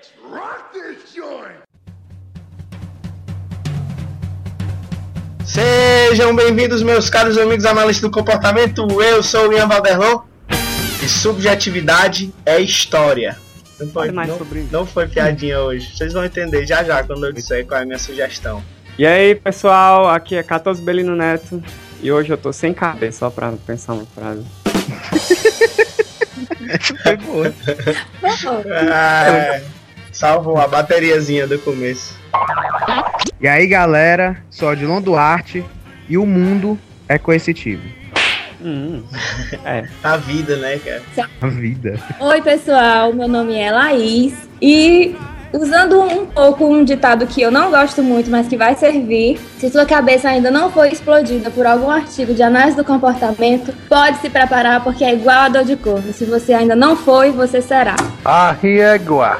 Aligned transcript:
Let's 0.00 0.12
rock 0.32 0.72
this 0.72 1.14
joint! 1.14 1.58
Sejam 5.44 6.34
bem-vindos, 6.34 6.82
meus 6.82 7.10
caros 7.10 7.36
amigos 7.36 7.66
analistas 7.66 8.00
do 8.00 8.10
comportamento. 8.10 8.86
Eu 9.02 9.22
sou 9.22 9.48
o 9.48 9.52
Ian 9.52 9.66
Valderlon 9.66 10.22
e 11.04 11.06
subjetividade 11.06 12.32
é 12.46 12.58
história. 12.58 13.36
Não 13.78 13.88
foi, 13.88 14.10
não, 14.10 14.24
não 14.70 14.86
foi 14.86 15.06
piadinha 15.06 15.60
hoje. 15.60 15.94
Vocês 15.94 16.14
vão 16.14 16.24
entender 16.24 16.66
já 16.66 16.82
já 16.82 17.04
quando 17.04 17.26
eu 17.26 17.32
disser 17.32 17.66
qual 17.66 17.80
é 17.80 17.82
a 17.82 17.86
minha 17.86 17.98
sugestão. 17.98 18.64
E 18.98 19.06
aí, 19.06 19.34
pessoal, 19.34 20.08
aqui 20.08 20.34
é 20.34 20.42
14 20.42 20.80
Belino 20.80 21.14
Neto 21.14 21.62
e 22.02 22.10
hoje 22.10 22.32
eu 22.32 22.38
tô 22.38 22.54
sem 22.54 22.72
cabeça, 22.72 23.18
só 23.18 23.28
pra 23.28 23.52
pensar 23.66 23.92
uma 23.92 24.06
frase. 24.06 24.46
Foi 27.02 27.16
boa. 27.18 27.52
Ah, 28.92 29.60
salvou 30.20 30.58
a 30.58 30.68
bateriazinha 30.68 31.46
do 31.46 31.58
começo. 31.58 32.14
E 33.40 33.48
aí, 33.48 33.66
galera, 33.66 34.36
sou 34.50 34.68
Odilon 34.68 35.00
Duarte 35.00 35.64
e 36.10 36.18
o 36.18 36.26
mundo 36.26 36.78
é 37.08 37.16
coercitivo. 37.16 37.82
Hum, 38.60 39.02
é. 39.64 39.88
A 40.04 40.18
vida, 40.18 40.56
né, 40.56 40.78
cara? 40.78 41.02
A 41.40 41.46
vida. 41.46 41.98
Oi, 42.20 42.42
pessoal, 42.42 43.14
meu 43.14 43.26
nome 43.26 43.54
é 43.56 43.72
Laís 43.72 44.34
e 44.60 45.16
usando 45.52 46.00
um 46.00 46.26
pouco 46.26 46.66
um 46.66 46.84
ditado 46.84 47.26
que 47.26 47.40
eu 47.40 47.50
não 47.50 47.70
gosto 47.70 48.02
muito, 48.02 48.30
mas 48.30 48.46
que 48.46 48.56
vai 48.56 48.74
servir, 48.74 49.40
se 49.58 49.70
sua 49.70 49.86
cabeça 49.86 50.28
ainda 50.28 50.50
não 50.50 50.70
foi 50.70 50.90
explodida 50.90 51.50
por 51.50 51.66
algum 51.66 51.90
artigo 51.90 52.34
de 52.34 52.42
análise 52.42 52.76
do 52.76 52.84
comportamento, 52.84 53.72
pode 53.88 54.18
se 54.18 54.30
preparar 54.30 54.82
porque 54.82 55.02
é 55.02 55.14
igual 55.14 55.38
a 55.38 55.48
dor 55.48 55.64
de 55.64 55.76
corno. 55.76 56.12
Se 56.12 56.24
você 56.24 56.52
ainda 56.52 56.76
não 56.76 56.94
foi, 56.94 57.30
você 57.30 57.60
será. 57.60 57.96
Arriegua. 58.24 59.38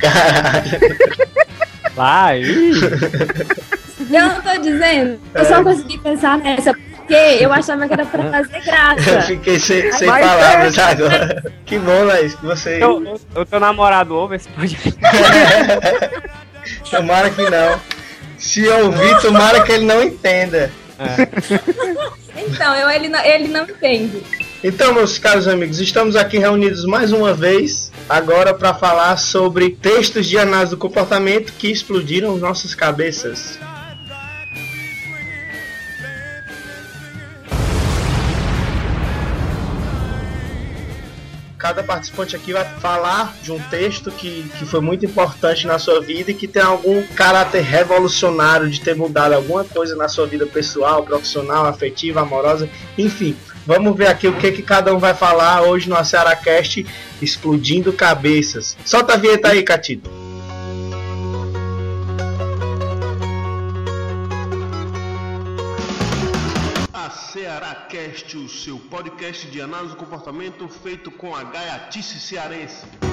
Vai! 1.94 2.42
Eu 2.42 4.22
não 4.28 4.40
tô 4.40 4.58
dizendo, 4.60 5.20
eu 5.34 5.44
só 5.44 5.62
consegui 5.62 5.98
pensar 5.98 6.38
nessa 6.38 6.72
porque 6.72 7.14
eu 7.44 7.52
achava 7.52 7.86
que 7.88 7.92
era 7.92 8.06
pra 8.06 8.22
fazer 8.30 8.56
Eu 8.56 8.62
graça. 8.62 9.22
fiquei 9.22 9.58
sem, 9.58 9.90
sem 9.92 10.06
Mas 10.06 10.24
palavras 10.24 10.78
agora. 10.78 11.52
Que 11.66 11.76
bom, 11.78 12.04
Laís, 12.04 12.34
que 12.36 12.46
você. 12.46 12.78
Eu, 12.82 13.02
eu, 13.34 13.42
o 13.42 13.44
teu 13.44 13.58
namorado 13.58 14.14
ouve 14.14 14.36
esse 14.36 14.48
podcast. 14.50 14.96
Tomara 16.88 17.30
que 17.30 17.42
não. 17.50 17.80
Se 18.38 18.66
ouvir, 18.68 19.20
tomara 19.20 19.60
que 19.64 19.72
ele 19.72 19.84
não 19.86 20.00
entenda. 20.02 20.70
Então, 22.36 22.74
eu, 22.76 22.88
ele, 22.88 23.08
não- 23.08 23.24
ele 23.24 23.48
não 23.48 23.64
entende. 23.64 24.22
Então, 24.62 24.92
meus 24.92 25.18
caros 25.18 25.48
amigos, 25.48 25.80
estamos 25.80 26.14
aqui 26.14 26.36
reunidos 26.36 26.84
mais 26.84 27.12
uma 27.12 27.32
vez, 27.32 27.90
agora 28.06 28.52
para 28.52 28.74
falar 28.74 29.16
sobre 29.16 29.70
textos 29.70 30.26
de 30.26 30.36
análise 30.36 30.72
do 30.72 30.76
comportamento 30.76 31.54
que 31.54 31.68
explodiram 31.68 32.36
nossas 32.36 32.74
cabeças. 32.74 33.58
Cada 41.56 41.82
participante 41.82 42.36
aqui 42.36 42.52
vai 42.52 42.64
falar 42.80 43.34
de 43.42 43.52
um 43.52 43.58
texto 43.70 44.10
que, 44.10 44.44
que 44.58 44.66
foi 44.66 44.80
muito 44.80 45.06
importante 45.06 45.66
na 45.66 45.78
sua 45.78 46.02
vida 46.02 46.32
e 46.32 46.34
que 46.34 46.46
tem 46.46 46.62
algum 46.62 47.02
caráter 47.14 47.62
revolucionário 47.62 48.68
de 48.68 48.80
ter 48.80 48.94
mudado 48.94 49.34
alguma 49.34 49.64
coisa 49.64 49.96
na 49.96 50.08
sua 50.08 50.26
vida 50.26 50.46
pessoal, 50.46 51.02
profissional, 51.02 51.64
afetiva, 51.64 52.20
amorosa, 52.20 52.68
enfim. 52.98 53.34
Vamos 53.66 53.96
ver 53.96 54.08
aqui 54.08 54.26
o 54.26 54.36
que, 54.36 54.52
que 54.52 54.62
cada 54.62 54.94
um 54.94 54.98
vai 54.98 55.14
falar 55.14 55.62
hoje 55.62 55.88
no 55.88 56.04
Cearacast 56.04 56.86
Explodindo 57.20 57.92
Cabeças. 57.92 58.76
Solta 58.84 59.14
a 59.14 59.16
vinheta 59.16 59.48
aí, 59.48 59.62
Catito. 59.62 60.10
A 66.92 67.10
o 68.36 68.48
seu 68.48 68.78
podcast 68.78 69.46
de 69.48 69.60
análise 69.60 69.90
do 69.90 69.96
comportamento 69.96 70.68
feito 70.68 71.10
com 71.10 71.34
a 71.34 71.44
gaiatice 71.44 72.18
cearense. 72.18 73.09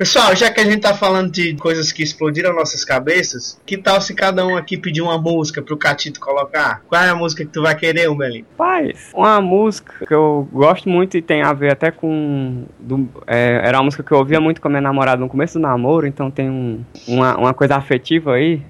Pessoal, 0.00 0.34
já 0.34 0.50
que 0.50 0.58
a 0.58 0.64
gente 0.64 0.80
tá 0.80 0.94
falando 0.94 1.30
de 1.30 1.54
coisas 1.56 1.92
que 1.92 2.02
explodiram 2.02 2.54
nossas 2.54 2.86
cabeças, 2.86 3.60
que 3.66 3.76
tal 3.76 4.00
se 4.00 4.14
cada 4.14 4.46
um 4.46 4.56
aqui 4.56 4.78
pedir 4.78 5.02
uma 5.02 5.18
música 5.18 5.60
pro 5.60 5.76
Catito 5.76 6.18
colocar? 6.18 6.80
Qual 6.88 7.02
é 7.02 7.10
a 7.10 7.14
música 7.14 7.44
que 7.44 7.50
tu 7.50 7.60
vai 7.60 7.74
querer, 7.74 8.08
Umbelin? 8.08 8.42
Paz, 8.56 9.10
uma 9.12 9.42
música 9.42 9.92
que 10.06 10.14
eu 10.14 10.48
gosto 10.50 10.88
muito 10.88 11.18
e 11.18 11.22
tem 11.22 11.42
a 11.42 11.52
ver 11.52 11.72
até 11.72 11.90
com. 11.90 12.64
do- 12.78 13.10
é, 13.26 13.60
era 13.62 13.76
uma 13.76 13.84
música 13.84 14.02
que 14.02 14.10
eu 14.10 14.16
ouvia 14.16 14.40
muito 14.40 14.58
com 14.62 14.68
a 14.68 14.70
minha 14.70 14.80
namorada 14.80 15.20
no 15.20 15.28
começo 15.28 15.58
do 15.58 15.62
namoro, 15.62 16.06
então 16.06 16.30
tem 16.30 16.48
um- 16.48 16.82
uma, 17.06 17.36
uma 17.36 17.52
coisa 17.52 17.76
afetiva 17.76 18.36
aí. 18.36 18.62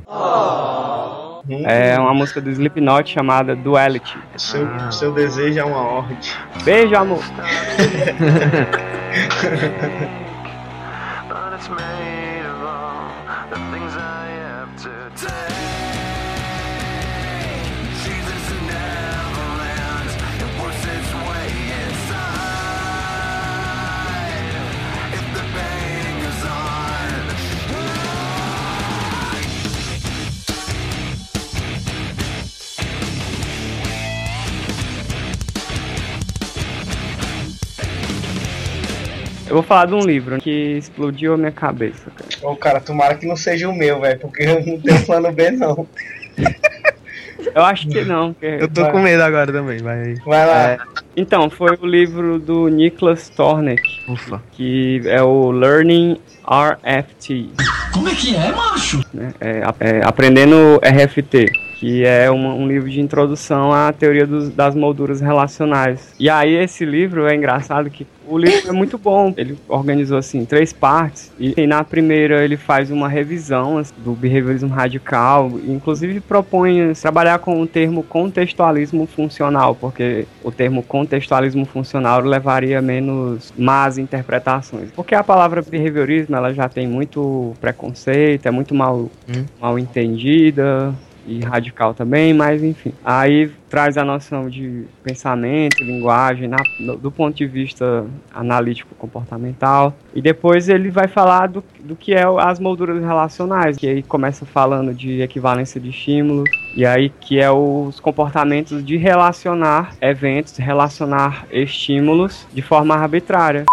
Hum, 1.49 1.63
É 1.65 1.97
uma 1.97 2.13
música 2.13 2.41
do 2.41 2.51
Slipknot 2.51 3.09
chamada 3.09 3.55
Duality. 3.55 4.19
seu, 4.37 4.67
seu 4.91 5.13
desejo 5.13 5.61
é 5.61 5.65
uma 5.65 5.81
ordem. 5.81 6.19
Beijo, 6.65 6.97
amor! 6.97 7.23
that's 11.61 11.69
made. 11.69 12.20
Eu 39.51 39.55
vou 39.55 39.63
falar 39.65 39.87
de 39.87 39.95
um 39.95 40.01
livro 40.01 40.41
que 40.41 40.79
explodiu 40.79 41.35
a 41.35 41.37
minha 41.37 41.51
cabeça, 41.51 42.09
cara. 42.15 42.29
Ô, 42.53 42.55
cara, 42.55 42.81
tomara 42.81 43.17
que 43.17 43.27
não 43.27 43.35
seja 43.37 43.69
o 43.69 43.75
meu, 43.75 44.01
velho, 44.01 44.19
porque 44.21 44.45
eu 44.45 44.65
não 44.65 44.81
tenho 44.81 45.05
plano 45.05 45.33
B, 45.33 45.51
não. 45.51 45.87
Eu 47.55 47.65
acho 47.65 47.89
que 47.89 48.05
não, 48.05 48.33
porque... 48.35 48.47
Eu 48.61 48.69
tô 48.69 48.87
com 48.91 49.01
medo 49.01 49.23
agora 49.23 49.51
também, 49.51 49.79
vai 49.79 49.99
aí. 50.03 50.15
Vai 50.27 50.47
lá. 50.47 50.71
É, 50.73 50.79
então, 51.17 51.49
foi 51.49 51.77
o 51.81 51.87
livro 51.87 52.39
do 52.39 52.69
Niklas 52.69 53.31
Tornek, 53.31 53.83
Ufa. 54.07 54.41
que 54.53 55.01
é 55.07 55.23
o 55.23 55.51
Learning 55.51 56.21
RFT. 56.47 57.49
Como 57.95 58.09
é 58.09 58.15
que 58.15 58.37
é, 58.37 58.53
macho? 58.53 59.01
É, 59.41 59.63
a- 59.65 59.75
é, 59.81 60.01
Aprendendo 60.05 60.79
RFT, 60.85 61.47
que 61.81 62.05
é 62.05 62.31
um, 62.31 62.61
um 62.63 62.69
livro 62.69 62.91
de 62.91 63.01
introdução 63.01 63.73
à 63.73 63.91
teoria 63.91 64.27
dos- 64.27 64.51
das 64.51 64.75
molduras 64.75 65.19
relacionais. 65.23 66.13
E 66.21 66.29
aí 66.29 66.55
esse 66.55 66.85
livro 66.85 67.27
é 67.27 67.35
engraçado 67.35 67.89
que 67.89 68.07
o 68.29 68.37
livro 68.37 68.69
é 68.69 68.73
muito 68.73 68.99
bom. 68.99 69.33
Ele 69.35 69.57
organizou 69.67 70.19
assim 70.19 70.45
três 70.45 70.75
partes 70.75 71.33
e, 71.41 71.55
e 71.57 71.67
na 71.67 71.83
primeira 71.83 72.45
ele 72.45 72.59
faz 72.59 72.91
uma 72.91 73.09
revisão 73.09 73.79
assim, 73.79 73.95
do 73.97 74.13
behaviorismo 74.13 74.69
radical, 74.69 75.51
inclusive 75.67 76.21
propõe 76.21 76.91
assim, 76.91 77.01
trabalhar 77.01 77.39
com 77.39 77.63
o 77.63 77.67
termo 77.67 78.03
contextualismo 78.03 79.07
funcional, 79.07 79.75
porque 79.75 80.27
o 80.45 80.53
termo 80.53 80.83
contextualismo 80.83 81.65
funcional 81.65 82.21
levaria 82.21 82.79
a 82.81 82.83
menos 82.83 83.55
más 83.57 83.97
interpretações. 83.97 84.91
Porque 84.95 85.15
a 85.15 85.25
palavra 85.25 85.63
behaviorismo 85.63 86.37
ela 86.37 86.53
já 86.53 86.69
tem 86.69 86.87
muito 86.87 87.55
preconceito, 87.59 88.45
é 88.45 88.51
muito 88.51 88.75
mal 88.75 89.09
mal 89.59 89.79
entendida 89.79 90.95
e 91.31 91.41
radical 91.41 91.95
também, 91.95 92.35
mas 92.35 92.63
enfim. 92.63 92.93
Aí 93.05 93.51
traz 93.69 93.97
a 93.97 94.05
noção 94.05 94.49
de 94.51 94.85
pensamento, 95.03 95.85
linguagem, 95.85 96.49
na- 96.49 96.57
do 97.01 97.11
ponto 97.11 97.37
de 97.37 97.47
vista 97.47 98.05
analítico 98.35 98.95
comportamental. 98.97 99.95
E 100.15 100.21
depois 100.21 100.69
ele 100.69 100.91
vai 100.91 101.07
falar 101.07 101.47
do, 101.47 101.63
do 101.81 101.95
que 101.95 102.13
é 102.15 102.25
as 102.41 102.59
molduras 102.59 103.01
relacionais, 103.01 103.77
que 103.77 103.87
aí 103.87 104.03
começa 104.03 104.45
falando 104.45 104.93
de 104.93 105.21
equivalência 105.23 105.81
de 105.81 105.91
estímulos, 105.91 106.51
e 106.75 106.85
aí 106.85 107.11
que 107.21 107.39
é 107.39 107.51
os 107.51 108.01
comportamentos 108.01 108.85
de 108.85 108.97
relacionar 108.97 109.93
eventos, 110.01 110.57
relacionar 110.57 111.47
estímulos 111.53 112.47
de 112.53 112.63
forma 112.63 112.97
arbitrária. 112.97 113.65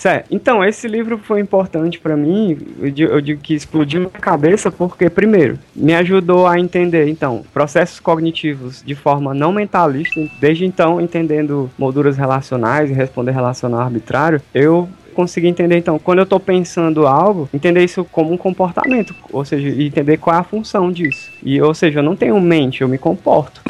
Certo. 0.00 0.28
Então, 0.30 0.64
esse 0.64 0.88
livro 0.88 1.18
foi 1.18 1.40
importante 1.40 1.98
pra 1.98 2.16
mim, 2.16 2.56
eu 2.80 2.90
digo, 2.90 3.12
eu 3.12 3.20
digo 3.20 3.42
que 3.42 3.52
explodiu 3.52 4.00
minha 4.00 4.10
cabeça 4.10 4.70
porque, 4.70 5.10
primeiro, 5.10 5.58
me 5.76 5.92
ajudou 5.92 6.46
a 6.46 6.58
entender, 6.58 7.06
então, 7.06 7.44
processos 7.52 8.00
cognitivos 8.00 8.82
de 8.82 8.94
forma 8.94 9.34
não 9.34 9.52
mentalista, 9.52 10.18
desde 10.40 10.64
então, 10.64 11.02
entendendo 11.02 11.70
molduras 11.76 12.16
relacionais 12.16 12.88
e 12.88 12.94
responder 12.94 13.32
relacional 13.32 13.80
arbitrário, 13.80 14.40
eu 14.54 14.88
consegui 15.12 15.48
entender, 15.48 15.76
então, 15.76 15.98
quando 15.98 16.20
eu 16.20 16.26
tô 16.26 16.40
pensando 16.40 17.06
algo, 17.06 17.46
entender 17.52 17.84
isso 17.84 18.02
como 18.02 18.32
um 18.32 18.38
comportamento, 18.38 19.14
ou 19.30 19.44
seja, 19.44 19.68
entender 19.68 20.16
qual 20.16 20.34
é 20.34 20.38
a 20.38 20.42
função 20.42 20.90
disso. 20.90 21.30
E, 21.42 21.60
ou 21.60 21.74
seja, 21.74 21.98
eu 21.98 22.02
não 22.02 22.16
tenho 22.16 22.40
mente, 22.40 22.80
eu 22.80 22.88
me 22.88 22.96
comporto. 22.96 23.60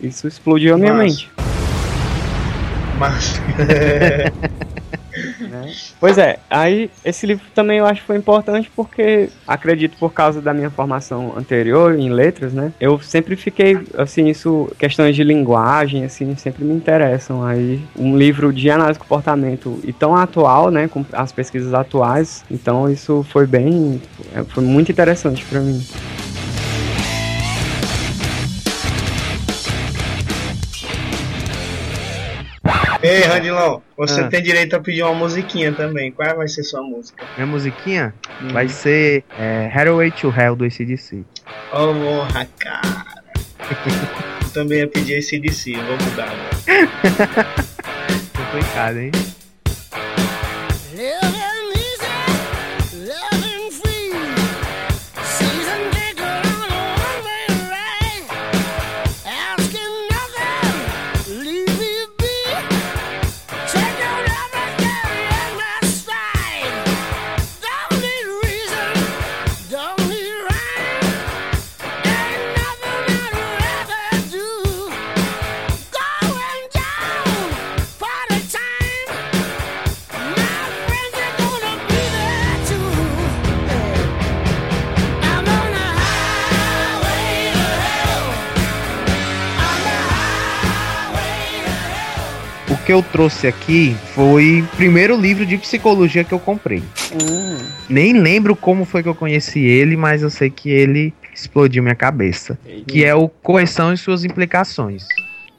Isso 0.00 0.26
explodiu 0.26 0.76
a 0.76 0.78
minha 0.78 0.94
Massa. 0.94 1.04
mente. 1.04 1.30
Mas. 2.98 3.38
Pois 6.00 6.18
é, 6.18 6.38
aí 6.48 6.90
esse 7.04 7.26
livro 7.26 7.44
também 7.54 7.78
eu 7.78 7.86
acho 7.86 8.00
que 8.00 8.06
foi 8.06 8.16
importante 8.16 8.70
porque 8.74 9.28
acredito 9.46 9.96
por 9.98 10.12
causa 10.12 10.40
da 10.40 10.52
minha 10.54 10.70
formação 10.70 11.34
anterior 11.36 11.98
em 11.98 12.10
letras, 12.10 12.52
né? 12.52 12.72
Eu 12.80 12.98
sempre 13.00 13.36
fiquei 13.36 13.78
assim, 13.96 14.28
isso 14.28 14.70
questões 14.78 15.14
de 15.14 15.22
linguagem 15.22 16.04
assim, 16.04 16.34
sempre 16.36 16.64
me 16.64 16.74
interessam. 16.74 17.44
Aí 17.44 17.80
um 17.96 18.16
livro 18.16 18.52
de 18.52 18.70
análise 18.70 18.98
de 18.98 19.00
comportamento 19.00 19.80
e 19.84 19.92
tão 19.92 20.14
atual, 20.14 20.70
né, 20.70 20.88
com 20.88 21.04
as 21.12 21.32
pesquisas 21.32 21.74
atuais. 21.74 22.44
Então 22.50 22.90
isso 22.90 23.24
foi 23.30 23.46
bem, 23.46 24.00
é, 24.34 24.42
foi 24.44 24.64
muito 24.64 24.90
interessante 24.90 25.44
pra 25.44 25.60
mim. 25.60 25.84
Ei, 33.02 33.20
Randilão, 33.22 33.82
você 33.96 34.22
Ah. 34.22 34.28
tem 34.28 34.42
direito 34.42 34.74
a 34.74 34.80
pedir 34.80 35.02
uma 35.02 35.14
musiquinha 35.14 35.72
também. 35.72 36.10
Qual 36.12 36.36
vai 36.36 36.48
ser 36.48 36.62
sua 36.64 36.82
música? 36.82 37.24
Minha 37.36 37.46
musiquinha 37.46 38.14
vai 38.52 38.68
ser 38.68 39.24
é, 39.38 39.70
Hathaway 39.72 40.10
to 40.10 40.32
Hell 40.36 40.56
do 40.56 40.64
ACDC. 40.64 41.24
Oh, 41.72 41.92
morra, 41.92 42.46
cara. 42.58 43.04
Eu 44.42 44.50
também 44.62 44.78
ia 44.78 44.88
pedir 44.88 45.14
esse 45.18 45.38
DC, 45.38 45.72
vou 45.74 45.96
mudar. 45.98 46.24
agora. 46.32 47.46
Complicado, 48.36 48.96
hein? 48.98 49.10
Eu 92.96 93.02
trouxe 93.02 93.46
aqui 93.46 93.94
foi 94.14 94.62
o 94.62 94.76
primeiro 94.76 95.20
livro 95.20 95.44
de 95.44 95.58
psicologia 95.58 96.24
que 96.24 96.32
eu 96.32 96.38
comprei. 96.38 96.82
Nem 97.90 98.14
lembro 98.14 98.56
como 98.56 98.86
foi 98.86 99.02
que 99.02 99.08
eu 99.08 99.14
conheci 99.14 99.60
ele, 99.60 99.96
mas 99.98 100.22
eu 100.22 100.30
sei 100.30 100.48
que 100.48 100.70
ele 100.70 101.12
explodiu 101.34 101.82
minha 101.82 101.94
cabeça. 101.94 102.58
Que 102.86 103.04
é 103.04 103.14
o 103.14 103.28
Correção 103.28 103.92
e 103.92 103.98
suas 103.98 104.24
implicações. 104.24 105.04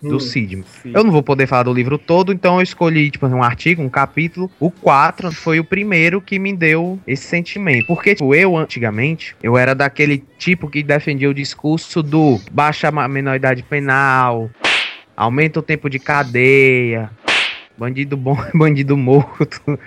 Do 0.02 0.18
Hum. 0.18 0.20
Sidman. 0.20 0.64
Eu 0.86 1.04
não 1.04 1.12
vou 1.12 1.24
poder 1.24 1.48
falar 1.48 1.64
do 1.64 1.74
livro 1.74 1.98
todo, 1.98 2.32
então 2.32 2.58
eu 2.58 2.62
escolhi, 2.62 3.10
tipo, 3.10 3.26
um 3.26 3.42
artigo, 3.42 3.82
um 3.82 3.90
capítulo. 3.90 4.50
O 4.60 4.70
4 4.70 5.32
foi 5.32 5.60
o 5.60 5.64
primeiro 5.64 6.22
que 6.22 6.38
me 6.38 6.56
deu 6.56 7.00
esse 7.08 7.24
sentimento. 7.26 7.88
Porque, 7.88 8.14
tipo, 8.14 8.34
eu, 8.36 8.56
antigamente, 8.56 9.36
eu 9.42 9.58
era 9.58 9.74
daquele 9.74 10.24
tipo 10.38 10.70
que 10.70 10.84
defendia 10.84 11.28
o 11.30 11.34
discurso 11.34 12.04
do 12.04 12.40
baixa 12.52 12.90
a 12.90 13.08
menoridade 13.08 13.64
penal, 13.64 14.52
aumenta 15.16 15.60
o 15.60 15.64
tempo 15.64 15.90
de 15.90 15.98
cadeia, 15.98 17.10
bandido 17.78 18.18
bom 18.18 18.38
é 18.42 18.58
bandido 18.58 18.98
morto. 18.98 19.80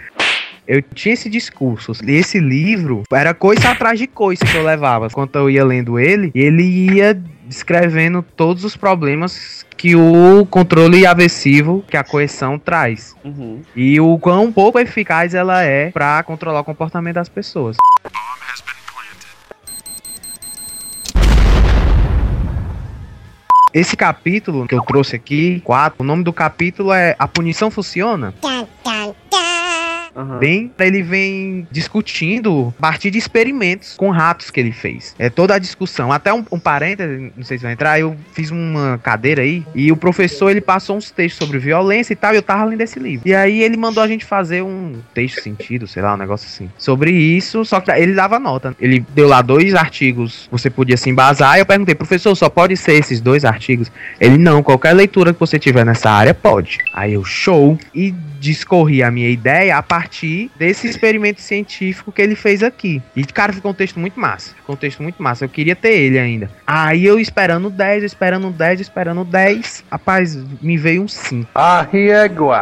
Eu 0.67 0.81
tinha 0.83 1.15
esse 1.15 1.29
discurso. 1.29 1.93
E 2.07 2.13
esse 2.13 2.39
livro 2.39 3.03
era 3.13 3.35
coisa 3.35 3.71
atrás 3.71 3.99
de 3.99 4.07
coisa 4.07 4.45
que 4.45 4.57
eu 4.57 4.65
levava. 4.65 5.07
Enquanto 5.07 5.37
eu 5.37 5.51
ia 5.51 5.65
lendo 5.65 5.99
ele, 5.99 6.31
ele 6.35 6.63
ia 6.63 7.21
descrevendo 7.45 8.23
todos 8.23 8.65
os 8.65 8.77
problemas 8.77 9.67
que 9.77 9.97
o 9.97 10.47
controle 10.47 11.05
aversivo, 11.05 11.83
que 11.89 11.97
a 11.97 12.05
coerção 12.05 12.59
traz. 12.59 13.17
Uhum. 13.25 13.63
E 13.75 13.99
o 13.99 14.19
quão 14.19 14.53
pouco 14.53 14.79
eficaz 14.79 15.35
ela 15.35 15.63
é 15.65 15.91
pra 15.91 16.23
controlar 16.23 16.61
o 16.61 16.65
comportamento 16.65 17.17
das 17.17 17.29
pessoas. 17.29 17.77
Esse 23.73 23.97
capítulo 23.97 24.67
que 24.67 24.75
eu 24.75 24.83
trouxe 24.83 25.15
aqui, 25.15 25.61
4, 25.65 26.03
o 26.03 26.05
nome 26.05 26.25
do 26.25 26.33
capítulo 26.33 26.93
é 26.93 27.15
A 27.19 27.29
Punição 27.29 27.71
Funciona. 27.71 28.35
Aham. 30.15 30.39
Bem, 30.39 30.71
ele 30.79 31.03
vem 31.03 31.67
discutindo 31.71 32.75
a 32.79 32.81
partir 32.81 33.11
de 33.11 33.19
experimentos 33.19 33.95
com 33.97 34.11
ratos 34.11 34.51
que 34.51 34.59
ele 34.61 34.73
fez. 34.73 35.15
É 35.19 35.31
toda 35.31 35.55
a 35.55 35.59
discussão. 35.59 36.13
Até 36.13 36.33
um, 36.33 36.45
um 36.51 36.61
não 37.37 37.45
sei 37.45 37.59
se 37.59 37.65
vai 37.65 37.73
entrar, 37.73 37.99
eu 37.99 38.17
fiz 38.33 38.51
uma 38.51 38.99
cadeira 39.03 39.43
aí 39.43 39.65
e 39.75 39.91
o 39.91 39.97
professor 39.97 40.51
ele 40.51 40.61
passou 40.61 40.97
uns 40.97 41.11
textos 41.11 41.45
sobre 41.45 41.59
violência 41.59 42.13
e 42.13 42.17
tal, 42.17 42.33
e 42.33 42.37
eu 42.37 42.43
tava 42.43 42.65
lendo 42.65 42.81
esse 42.81 42.99
livro. 42.99 43.27
E 43.27 43.35
aí 43.35 43.63
ele 43.63 43.77
mandou 43.77 44.03
a 44.03 44.09
gente 44.09 44.25
fazer 44.25 44.63
um 44.63 44.95
texto 45.15 45.43
sentido, 45.43 45.87
sei 45.87 46.03
lá, 46.03 46.15
um 46.15 46.17
negócio 46.17 46.47
assim. 46.47 46.71
Sobre 46.79 47.11
isso, 47.11 47.65
só 47.65 47.81
que 47.81 47.91
ele 47.91 48.15
dava 48.15 48.39
nota. 48.39 48.75
Ele 48.81 49.05
deu 49.15 49.29
lá 49.29 49.43
dois 49.43 49.75
artigos, 49.75 50.49
você 50.51 50.71
podia 50.71 50.97
se 50.97 51.11
embasar. 51.11 51.57
E 51.57 51.61
eu 51.61 51.67
perguntei, 51.67 51.95
professor, 51.95 52.35
só 52.35 52.49
pode 52.49 52.77
ser 52.77 52.95
esses 52.95 53.21
dois 53.21 53.45
artigos? 53.45 53.91
Ele, 54.21 54.39
não, 54.39 54.63
qualquer 54.63 54.93
leitura 54.93 55.33
que 55.33 55.41
você 55.41 55.59
tiver 55.59 55.85
nessa 55.85 56.11
área 56.11 56.35
pode. 56.35 56.79
Aí 56.95 57.15
eu, 57.15 57.25
show. 57.25 57.79
E 57.95 58.15
discorri 58.41 59.03
a 59.03 59.11
minha 59.11 59.29
ideia 59.29 59.77
a 59.77 59.83
partir 59.83 60.00
desse 60.57 60.89
experimento 60.89 61.41
científico 61.41 62.13
que 62.13 62.23
ele 62.23 62.35
fez 62.35 62.63
aqui. 62.63 63.03
E, 63.15 63.25
cara, 63.25 63.53
ficou 63.53 63.71
um 63.71 63.75
texto 63.75 63.99
muito 63.99 64.19
massa. 64.19 64.55
Ficou 64.55 64.75
um 64.75 64.79
texto 64.79 65.03
muito 65.03 65.23
massa. 65.23 65.45
Eu 65.45 65.49
queria 65.49 65.77
ter 65.77 65.93
ele 65.93 66.19
ainda. 66.19 66.51
Aí 66.67 67.05
eu 67.05 67.19
esperando 67.19 67.71
10, 67.71 68.05
esperando 68.05 68.51
10, 68.51 68.81
esperando 68.81 69.25
10. 69.25 69.85
Rapaz, 69.91 70.37
me 70.61 70.77
veio 70.77 71.03
um 71.03 71.09
5. 71.09 71.51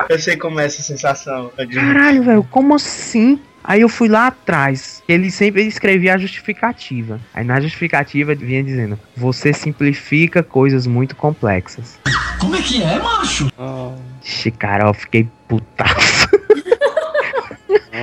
Eu 0.08 0.18
sei 0.18 0.36
como 0.36 0.60
é 0.60 0.66
essa 0.66 0.82
sensação. 0.82 1.50
Caralho, 1.72 2.22
velho, 2.22 2.44
como 2.44 2.74
assim? 2.74 3.40
Aí 3.68 3.82
eu 3.82 3.88
fui 3.88 4.08
lá 4.08 4.28
atrás. 4.28 5.02
Ele 5.06 5.30
sempre 5.30 5.62
escrevia 5.66 6.14
a 6.14 6.18
justificativa. 6.18 7.20
Aí 7.34 7.44
na 7.44 7.60
justificativa 7.60 8.34
vinha 8.34 8.64
dizendo: 8.64 8.98
Você 9.14 9.52
simplifica 9.52 10.42
coisas 10.42 10.86
muito 10.86 11.14
complexas. 11.14 11.98
Como 12.40 12.56
é 12.56 12.62
que 12.62 12.82
é, 12.82 12.98
macho? 12.98 13.52
Oh, 13.58 13.92
cara, 14.58 14.88
eu 14.88 14.94
fiquei 14.94 15.28
putaço. 15.46 16.27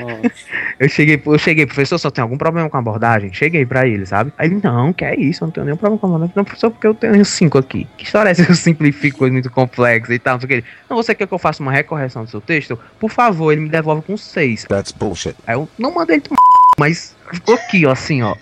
Eu 0.78 0.90
cheguei, 0.90 1.22
eu 1.26 1.40
cheguei, 1.40 1.66
professor, 1.66 1.98
só 1.98 2.12
tem 2.12 2.22
algum 2.22 2.38
problema 2.38 2.70
com 2.70 2.76
a 2.76 2.80
abordagem? 2.82 3.32
Cheguei 3.32 3.66
pra 3.66 3.88
ele, 3.88 4.06
sabe? 4.06 4.34
Aí 4.38 4.50
ele, 4.50 4.60
não, 4.62 4.92
que 4.92 5.06
é 5.06 5.18
isso, 5.18 5.42
eu 5.42 5.46
não 5.46 5.54
tenho 5.54 5.66
nenhum 5.66 5.78
problema 5.78 5.98
com 5.98 6.06
a 6.06 6.10
abordagem. 6.10 6.34
Não, 6.36 6.44
professor, 6.44 6.70
porque 6.70 6.86
eu 6.86 6.94
tenho 6.94 7.24
cinco 7.24 7.58
aqui. 7.58 7.88
Que 7.98 8.04
história 8.04 8.28
é 8.28 8.32
essa 8.32 8.44
que 8.44 8.52
eu 8.52 8.56
simplifico 8.56 9.20
coisas 9.20 9.32
muito 9.32 9.50
complexas 9.50 10.14
e 10.14 10.20
tal, 10.20 10.34
não 10.34 10.42
sei 10.42 10.46
o 10.46 10.50
que. 10.50 10.54
Ele, 10.56 10.66
Não, 10.90 10.98
você 10.98 11.16
quer 11.16 11.28
que 11.28 11.34
eu 11.34 11.40
faça 11.40 11.64
uma 11.64 11.72
recorreção 11.72 12.26
do 12.26 12.30
seu 12.30 12.42
texto? 12.42 12.78
Por 13.00 13.10
favor, 13.10 13.54
ele 13.54 13.62
me 13.62 13.70
devolve 13.70 14.02
com 14.02 14.18
seis. 14.18 14.66
That's 14.66 14.92
bullshit. 14.92 15.36
Aí 15.48 15.56
eu 15.56 15.70
não 15.80 15.94
mandei 15.94 16.18
ele 16.18 16.24
tomar 16.24 16.36
mas 16.78 17.16
ficou 17.32 17.56
aqui, 17.56 17.86
ó, 17.86 17.92
assim, 17.92 18.22
ó. 18.22 18.36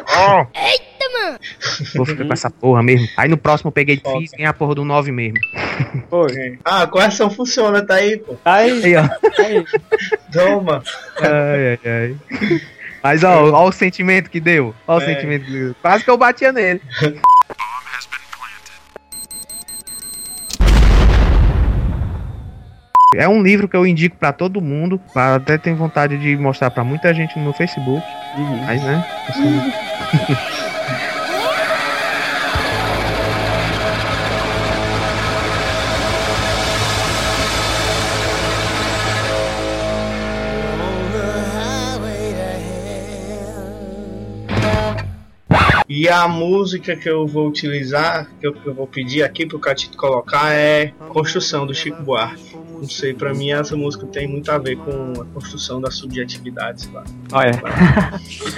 Eita, 0.55 1.09
mano! 1.13 1.39
Vou 1.95 2.05
ficar 2.05 2.25
com 2.25 2.33
essa 2.33 2.49
porra 2.49 2.81
mesmo. 2.81 3.07
Aí 3.15 3.29
no 3.29 3.37
próximo 3.37 3.67
eu 3.67 3.71
peguei 3.71 4.01
e 4.03 4.19
fiz 4.19 4.31
ganhar 4.31 4.49
a 4.49 4.53
porra 4.53 4.75
do 4.75 4.83
9 4.83 5.11
mesmo. 5.11 5.37
Foi. 6.09 6.59
Ah, 6.63 6.83
a 6.83 6.87
correção 6.87 7.29
funciona, 7.29 7.85
tá 7.85 7.95
aí, 7.95 8.17
pô. 8.17 8.35
Aí, 8.45 8.83
Aí, 8.85 8.95
ó. 8.95 9.01
aí. 9.41 9.65
Toma. 10.31 10.83
Ai, 11.21 11.79
ai, 11.83 11.91
ai. 11.91 12.61
Mas 13.01 13.23
ó, 13.23 13.51
ó 13.51 13.67
o 13.67 13.71
sentimento 13.71 14.29
que 14.29 14.39
deu. 14.39 14.73
Ó 14.87 14.97
o 14.97 15.01
É. 15.01 15.05
sentimento 15.05 15.45
que 15.45 15.51
deu. 15.51 15.75
Quase 15.81 16.03
que 16.03 16.09
eu 16.09 16.17
batia 16.17 16.51
nele. 16.51 16.81
É 23.15 23.27
um 23.27 23.43
livro 23.43 23.67
que 23.67 23.75
eu 23.75 23.85
indico 23.85 24.17
pra 24.17 24.33
todo 24.33 24.59
mundo. 24.59 24.99
Até 25.15 25.57
tenho 25.57 25.75
vontade 25.75 26.17
de 26.17 26.35
mostrar 26.35 26.71
pra 26.71 26.83
muita 26.83 27.13
gente 27.13 27.37
no 27.37 27.43
meu 27.43 27.53
Facebook. 27.53 28.03
Uhum. 28.35 28.65
Mas, 28.65 28.81
né? 28.83 29.05
eu 29.27 29.33
sou- 30.35 30.82
E 45.95 46.09
a 46.09 46.27
música 46.27 46.95
que 46.95 47.07
eu 47.07 47.27
vou 47.27 47.47
utilizar, 47.47 48.27
que 48.39 48.47
eu, 48.47 48.53
que 48.53 48.65
eu 48.65 48.73
vou 48.73 48.87
pedir 48.87 49.21
aqui 49.21 49.45
pro 49.45 49.59
Catito 49.59 49.95
colocar 49.95 50.51
é 50.51 50.91
Construção 51.09 51.67
do 51.67 51.73
Chico 51.75 52.01
Buarque. 52.01 52.55
Não 52.81 52.89
sei, 52.89 53.13
pra 53.13 53.31
mim 53.31 53.51
essa 53.51 53.75
música 53.77 54.07
tem 54.07 54.27
muito 54.27 54.49
a 54.51 54.57
ver 54.57 54.77
com 54.77 55.13
a 55.21 55.25
construção 55.25 55.79
da 55.79 55.91
subjetividade, 55.91 56.81
sei 56.81 56.91
lá. 56.93 57.03
Olha, 57.31 57.51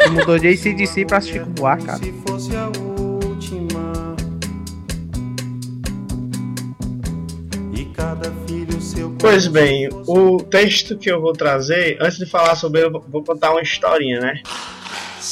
Tu 0.05 0.11
mudou 0.13 0.39
de 0.39 0.47
ACDC 0.47 1.03
pra 1.05 1.19
Chico 1.19 1.49
Buarque, 1.49 1.85
cara. 1.85 1.97
Se 1.97 2.13
fosse 2.25 2.55
a 2.55 2.67
última 2.67 4.15
E 7.77 7.83
cada 7.93 8.31
filho 8.47 8.79
seu 8.81 9.13
Pois 9.19 9.45
bem, 9.47 9.89
o 10.07 10.37
texto 10.37 10.97
que 10.97 11.11
eu 11.11 11.19
vou 11.19 11.33
trazer, 11.33 11.97
antes 11.99 12.17
de 12.17 12.25
falar 12.25 12.55
sobre 12.55 12.79
ele, 12.79 12.87
eu 12.87 12.91
vou- 12.93 13.05
vou 13.09 13.23
contar 13.25 13.51
uma 13.51 13.61
historinha, 13.61 14.21
né? 14.21 14.41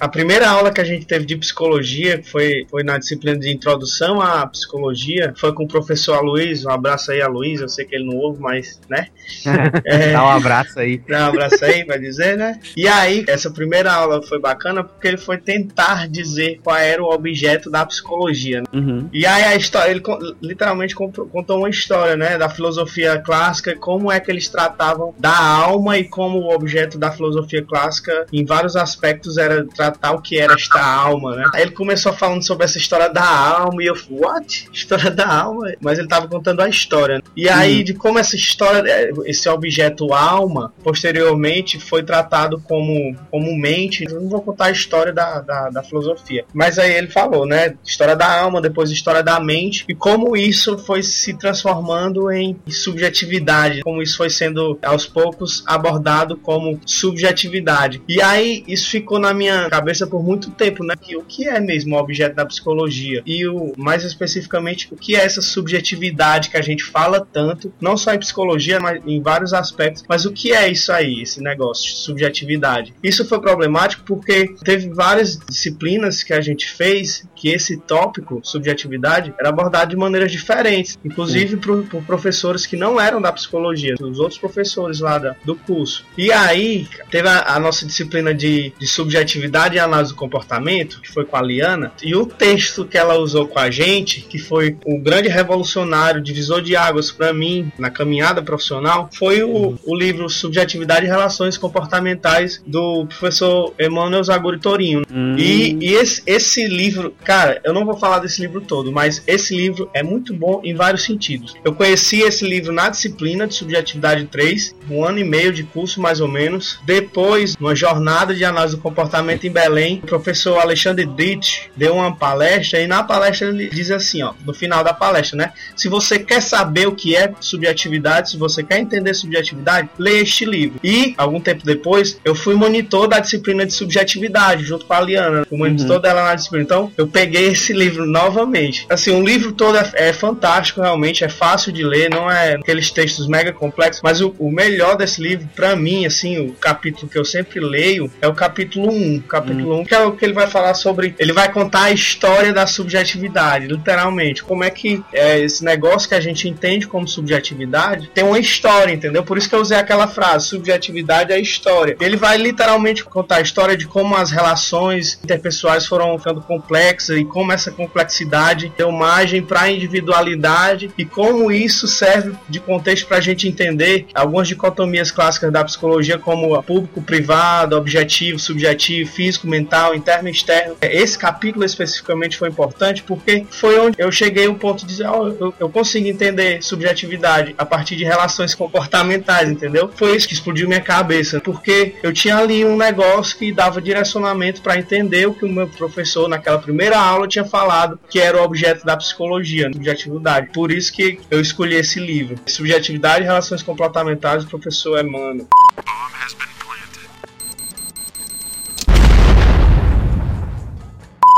A 0.00 0.08
primeira 0.08 0.48
aula 0.48 0.72
que 0.72 0.80
a 0.80 0.84
gente 0.84 1.04
teve 1.04 1.26
de 1.26 1.36
psicologia, 1.36 2.16
que 2.16 2.30
foi, 2.30 2.66
foi 2.70 2.82
na 2.82 2.96
disciplina 2.96 3.38
de 3.38 3.52
introdução 3.52 4.18
à 4.18 4.46
psicologia, 4.46 5.34
foi 5.36 5.52
com 5.52 5.64
o 5.64 5.68
professor 5.68 6.14
Aloysio. 6.14 6.70
Um 6.70 6.72
abraço 6.72 7.12
aí, 7.12 7.20
Aloysio. 7.20 7.64
Eu 7.64 7.68
sei 7.68 7.84
que 7.84 7.94
ele 7.94 8.06
não 8.06 8.16
ouve, 8.16 8.40
mas, 8.40 8.80
né? 8.88 9.08
É, 9.84 10.12
Dá 10.12 10.24
um 10.24 10.28
abraço 10.28 10.78
aí. 10.78 10.98
Dá 11.06 11.26
um 11.26 11.28
abraço 11.28 11.64
aí, 11.64 11.84
vai 11.84 11.98
dizer, 11.98 12.36
né? 12.36 12.58
E 12.76 12.88
aí, 12.88 13.24
essa 13.28 13.50
primeira 13.50 13.92
aula 13.92 14.22
foi 14.22 14.40
bacana 14.40 14.82
porque 14.82 15.06
ele 15.06 15.16
foi 15.16 15.36
tentar 15.36 16.08
dizer 16.08 16.60
qual 16.62 16.76
era 16.76 17.02
o 17.02 17.12
objeto 17.12 17.70
da 17.70 17.84
psicologia. 17.84 18.60
né? 18.60 18.66
uhum. 18.72 19.08
E 19.12 19.26
aí 19.26 19.44
a 19.44 19.56
história, 19.56 19.90
ele 19.90 20.02
literalmente 20.40 20.94
contou, 20.94 21.58
uma 21.58 21.68
história, 21.68 22.16
né, 22.16 22.38
da 22.38 22.48
filosofia 22.48 23.18
clássica, 23.18 23.76
como 23.76 24.10
é 24.10 24.18
que 24.20 24.30
eles 24.30 24.48
tratavam 24.48 25.14
da 25.18 25.36
alma 25.36 25.98
e 25.98 26.04
como 26.04 26.38
o 26.38 26.54
objeto 26.54 26.98
da 26.98 27.10
filosofia 27.10 27.62
clássica, 27.62 28.26
em 28.32 28.44
vários 28.44 28.76
aspectos, 28.76 29.36
era 29.36 29.66
tratar 29.66 29.89
o 30.12 30.20
que 30.20 30.38
era 30.38 30.54
esta 30.54 30.82
alma, 30.82 31.36
né? 31.36 31.44
Aí 31.54 31.62
ele 31.62 31.72
começou 31.72 32.12
falando 32.12 32.44
sobre 32.44 32.64
essa 32.64 32.78
história 32.78 33.08
da 33.08 33.24
alma 33.24 33.82
e 33.82 33.86
eu, 33.86 33.94
what? 34.10 34.68
História 34.72 35.10
da 35.10 35.26
alma? 35.26 35.72
Mas 35.80 35.98
ele 35.98 36.08
tava 36.08 36.28
contando 36.28 36.60
a 36.60 36.68
história. 36.68 37.16
né? 37.16 37.22
E 37.36 37.48
aí 37.48 37.82
de 37.82 37.94
como 37.94 38.18
essa 38.18 38.36
história, 38.36 38.88
eh, 38.90 39.10
esse 39.26 39.48
objeto 39.48 40.12
alma, 40.12 40.72
posteriormente 40.82 41.78
foi 41.78 42.02
tratado 42.02 42.60
como, 42.60 43.16
como 43.30 43.56
mente. 43.56 44.04
Eu 44.04 44.20
não 44.20 44.28
vou 44.28 44.42
contar 44.42 44.66
a 44.66 44.70
história 44.70 45.12
da, 45.12 45.40
da, 45.40 45.70
da 45.70 45.82
filosofia. 45.82 46.44
Mas 46.52 46.78
aí 46.78 46.92
ele 46.92 47.08
falou, 47.08 47.46
né? 47.46 47.74
História 47.84 48.16
da 48.16 48.40
alma, 48.40 48.60
depois 48.60 48.90
história 48.90 49.22
da 49.22 49.40
mente, 49.40 49.84
e 49.88 49.94
como 49.94 50.36
isso 50.36 50.78
foi 50.78 51.02
se 51.02 51.34
transformando 51.34 52.30
em 52.30 52.56
subjetividade, 52.68 53.82
como 53.82 54.02
isso 54.02 54.16
foi 54.16 54.30
sendo 54.30 54.78
aos 54.82 55.06
poucos 55.06 55.62
abordado 55.66 56.36
como 56.36 56.78
subjetividade. 56.84 58.02
E 58.08 58.20
aí 58.22 58.64
isso 58.66 58.90
ficou 58.90 59.18
na 59.18 59.32
minha 59.32 59.68
cabeça 59.80 60.06
por 60.06 60.22
muito 60.22 60.50
tempo, 60.50 60.84
né? 60.84 60.94
Que 61.00 61.16
o 61.16 61.22
que 61.22 61.48
é 61.48 61.58
mesmo 61.58 61.96
o 61.96 61.98
objeto 61.98 62.34
da 62.36 62.44
psicologia? 62.44 63.22
E 63.26 63.46
o 63.46 63.72
mais 63.76 64.04
especificamente, 64.04 64.86
o 64.90 64.96
que 64.96 65.16
é 65.16 65.24
essa 65.24 65.40
subjetividade 65.40 66.50
que 66.50 66.56
a 66.56 66.62
gente 66.62 66.84
fala 66.84 67.26
tanto, 67.32 67.72
não 67.80 67.96
só 67.96 68.12
em 68.12 68.18
psicologia, 68.18 68.78
mas 68.78 69.00
em 69.06 69.20
vários 69.22 69.52
aspectos. 69.54 70.04
Mas 70.08 70.24
o 70.24 70.32
que 70.32 70.52
é 70.52 70.68
isso 70.70 70.92
aí, 70.92 71.22
esse 71.22 71.40
negócio 71.42 71.84
de 71.84 71.96
subjetividade? 71.96 72.94
Isso 73.02 73.24
foi 73.26 73.40
problemático 73.40 74.02
porque 74.04 74.54
teve 74.64 74.90
várias 74.90 75.38
disciplinas 75.38 76.22
que 76.22 76.32
a 76.32 76.40
gente 76.40 76.68
fez 76.70 77.24
que 77.34 77.48
esse 77.48 77.78
tópico, 77.78 78.40
subjetividade, 78.44 79.32
era 79.38 79.48
abordado 79.48 79.90
de 79.90 79.96
maneiras 79.96 80.30
diferentes, 80.30 80.98
inclusive 81.04 81.56
por, 81.56 81.82
por 81.84 82.02
professores 82.04 82.66
que 82.66 82.76
não 82.76 83.00
eram 83.00 83.20
da 83.20 83.32
psicologia, 83.32 83.94
os 84.00 84.18
outros 84.18 84.38
professores 84.38 85.00
lá 85.00 85.18
da- 85.18 85.34
do 85.44 85.56
curso. 85.56 86.04
E 86.18 86.30
aí, 86.30 86.86
teve 87.10 87.28
a, 87.28 87.54
a 87.54 87.58
nossa 87.58 87.86
disciplina 87.86 88.34
de, 88.34 88.72
de 88.78 88.86
subjetividade 88.86 89.69
e 89.76 89.78
análise 89.78 90.12
do 90.12 90.16
comportamento, 90.16 91.00
que 91.00 91.10
foi 91.10 91.24
com 91.24 91.36
a 91.36 91.42
Liana, 91.42 91.92
e 92.02 92.14
o 92.14 92.26
texto 92.26 92.84
que 92.84 92.98
ela 92.98 93.18
usou 93.18 93.46
com 93.46 93.58
a 93.58 93.70
gente, 93.70 94.20
que 94.22 94.38
foi 94.38 94.76
o 94.84 94.98
grande 94.98 95.28
revolucionário, 95.28 96.20
divisor 96.20 96.62
de 96.62 96.76
águas 96.76 97.10
para 97.10 97.32
mim 97.32 97.70
na 97.78 97.90
caminhada 97.90 98.42
profissional, 98.42 99.08
foi 99.12 99.42
o, 99.42 99.78
o 99.84 99.94
livro 99.94 100.28
Subjetividade 100.28 101.06
e 101.06 101.08
Relações 101.08 101.56
Comportamentais 101.56 102.62
do 102.66 103.06
professor 103.06 103.74
Emmanuel 103.78 104.22
Zaguri 104.22 104.58
Torinho. 104.58 105.02
Hum, 105.10 105.36
E, 105.38 105.76
e 105.80 105.94
esse, 105.94 106.22
esse 106.26 106.66
livro, 106.66 107.14
cara, 107.24 107.60
eu 107.64 107.72
não 107.72 107.84
vou 107.84 107.96
falar 107.96 108.18
desse 108.20 108.40
livro 108.40 108.60
todo, 108.60 108.92
mas 108.92 109.22
esse 109.26 109.54
livro 109.54 109.90
é 109.94 110.02
muito 110.02 110.34
bom 110.34 110.60
em 110.64 110.74
vários 110.74 111.04
sentidos. 111.04 111.54
Eu 111.64 111.74
conheci 111.74 112.20
esse 112.20 112.46
livro 112.46 112.72
na 112.72 112.88
disciplina 112.88 113.46
de 113.46 113.54
Subjetividade 113.54 114.26
3, 114.26 114.74
um 114.90 115.04
ano 115.04 115.18
e 115.18 115.24
meio 115.24 115.52
de 115.52 115.62
curso 115.62 116.00
mais 116.00 116.20
ou 116.20 116.28
menos. 116.28 116.78
Depois, 116.84 117.56
numa 117.56 117.74
jornada 117.74 118.34
de 118.34 118.44
análise 118.44 118.76
do 118.76 118.82
comportamento 118.82 119.46
em 119.46 119.50
Belém, 119.60 120.00
o 120.02 120.06
professor 120.06 120.58
Alexandre 120.58 121.04
Dritch 121.04 121.68
deu 121.76 121.94
uma 121.94 122.14
palestra 122.14 122.80
e 122.80 122.86
na 122.86 123.02
palestra 123.02 123.48
ele 123.48 123.68
diz 123.68 123.90
assim, 123.90 124.22
ó, 124.22 124.32
no 124.44 124.54
final 124.54 124.82
da 124.82 124.94
palestra, 124.94 125.36
né? 125.36 125.52
Se 125.76 125.88
você 125.88 126.18
quer 126.18 126.40
saber 126.40 126.86
o 126.86 126.94
que 126.94 127.14
é 127.14 127.32
subjetividade, 127.40 128.30
se 128.30 128.36
você 128.36 128.62
quer 128.62 128.78
entender 128.78 129.12
subjetividade, 129.14 129.88
lê 129.98 130.20
este 130.20 130.44
livro. 130.44 130.80
E, 130.82 131.14
algum 131.18 131.40
tempo 131.40 131.64
depois, 131.64 132.18
eu 132.24 132.34
fui 132.34 132.54
monitor 132.54 133.06
da 133.06 133.18
disciplina 133.18 133.66
de 133.66 133.72
subjetividade, 133.72 134.64
junto 134.64 134.86
com 134.86 134.94
a 134.94 135.00
Liana. 135.00 135.44
Fui 135.46 135.58
monitor 135.58 136.00
dela 136.00 136.24
na 136.24 136.34
disciplina. 136.34 136.64
Então, 136.64 136.92
eu 136.96 137.06
peguei 137.06 137.48
esse 137.48 137.72
livro 137.72 138.06
novamente. 138.06 138.86
Assim, 138.88 139.10
o 139.10 139.22
livro 139.22 139.52
todo 139.52 139.76
é, 139.76 139.90
é 139.94 140.12
fantástico, 140.12 140.80
realmente, 140.80 141.24
é 141.24 141.28
fácil 141.28 141.72
de 141.72 141.82
ler, 141.82 142.08
não 142.08 142.30
é 142.30 142.54
aqueles 142.54 142.90
textos 142.90 143.26
mega 143.26 143.52
complexos, 143.52 144.02
mas 144.02 144.20
o, 144.20 144.34
o 144.38 144.50
melhor 144.50 144.96
desse 144.96 145.20
livro, 145.22 145.48
pra 145.54 145.76
mim, 145.76 146.06
assim, 146.06 146.38
o 146.38 146.52
capítulo 146.54 147.08
que 147.10 147.18
eu 147.18 147.24
sempre 147.24 147.60
leio, 147.60 148.10
é 148.20 148.28
o 148.28 148.34
capítulo 148.34 148.90
1. 148.90 149.16
O 149.16 149.22
capítulo 149.22 149.49
1, 149.52 149.84
que 149.84 149.94
é 149.94 150.00
o 150.00 150.12
que 150.12 150.24
ele 150.24 150.32
vai 150.32 150.46
falar 150.46 150.74
sobre. 150.74 151.14
Ele 151.18 151.32
vai 151.32 151.50
contar 151.52 151.84
a 151.84 151.90
história 151.90 152.52
da 152.52 152.66
subjetividade, 152.66 153.66
literalmente. 153.66 154.42
Como 154.42 154.64
é 154.64 154.70
que 154.70 155.02
é, 155.12 155.40
esse 155.40 155.64
negócio 155.64 156.08
que 156.08 156.14
a 156.14 156.20
gente 156.20 156.48
entende 156.48 156.86
como 156.86 157.06
subjetividade 157.06 158.10
tem 158.14 158.24
uma 158.24 158.38
história, 158.38 158.92
entendeu? 158.92 159.22
Por 159.22 159.38
isso 159.38 159.48
que 159.48 159.54
eu 159.54 159.60
usei 159.60 159.78
aquela 159.78 160.06
frase: 160.06 160.46
subjetividade 160.46 161.32
é 161.32 161.40
história. 161.40 161.96
Ele 162.00 162.16
vai 162.16 162.36
literalmente 162.36 163.04
contar 163.04 163.36
a 163.36 163.40
história 163.40 163.76
de 163.76 163.86
como 163.86 164.16
as 164.16 164.30
relações 164.30 165.18
interpessoais 165.22 165.86
foram 165.86 166.18
ficando 166.18 166.40
complexas 166.40 167.18
e 167.18 167.24
como 167.24 167.52
essa 167.52 167.70
complexidade 167.70 168.72
deu 168.76 168.90
margem 168.90 169.42
para 169.42 169.62
a 169.62 169.70
individualidade 169.70 170.90
e 170.96 171.04
como 171.04 171.50
isso 171.50 171.86
serve 171.86 172.32
de 172.48 172.60
contexto 172.60 173.06
para 173.06 173.18
a 173.18 173.20
gente 173.20 173.48
entender 173.48 174.06
algumas 174.14 174.48
dicotomias 174.48 175.10
clássicas 175.10 175.52
da 175.52 175.64
psicologia, 175.64 176.18
como 176.18 176.60
público-privado, 176.62 177.76
objetivo, 177.76 178.38
subjetivo, 178.38 179.10
físico, 179.10 179.39
mental, 179.46 179.94
interno 179.94 180.28
e 180.28 180.32
externo. 180.32 180.76
Esse 180.80 181.18
capítulo 181.18 181.64
especificamente 181.64 182.36
foi 182.36 182.48
importante 182.48 183.02
porque 183.02 183.46
foi 183.50 183.78
onde 183.78 183.96
eu 183.98 184.10
cheguei 184.10 184.46
ao 184.46 184.54
ponto 184.54 184.80
de 184.80 184.86
dizer, 184.86 185.06
ó, 185.06 185.28
eu, 185.28 185.54
eu 185.58 185.68
consigo 185.68 186.06
entender 186.06 186.62
subjetividade 186.62 187.54
a 187.56 187.64
partir 187.64 187.96
de 187.96 188.04
relações 188.04 188.54
comportamentais, 188.54 189.48
entendeu? 189.48 189.90
Foi 189.94 190.16
isso 190.16 190.28
que 190.28 190.34
explodiu 190.34 190.68
minha 190.68 190.80
cabeça, 190.80 191.40
porque 191.40 191.94
eu 192.02 192.12
tinha 192.12 192.36
ali 192.36 192.64
um 192.64 192.76
negócio 192.76 193.36
que 193.36 193.52
dava 193.52 193.80
direcionamento 193.80 194.62
para 194.62 194.78
entender 194.78 195.26
o 195.26 195.34
que 195.34 195.44
o 195.44 195.48
meu 195.48 195.68
professor 195.68 196.28
naquela 196.28 196.58
primeira 196.58 196.98
aula 196.98 197.28
tinha 197.28 197.44
falado, 197.44 197.98
que 198.08 198.18
era 198.18 198.40
o 198.40 198.44
objeto 198.44 198.84
da 198.84 198.96
psicologia, 198.96 199.70
subjetividade. 199.72 200.50
Por 200.52 200.70
isso 200.70 200.92
que 200.92 201.20
eu 201.30 201.40
escolhi 201.40 201.76
esse 201.76 202.00
livro, 202.00 202.36
Subjetividade 202.46 203.22
e 203.22 203.26
Relações 203.26 203.62
Comportamentais, 203.62 204.44
do 204.44 204.50
professor 204.50 205.04
Emmanuel. 205.04 205.46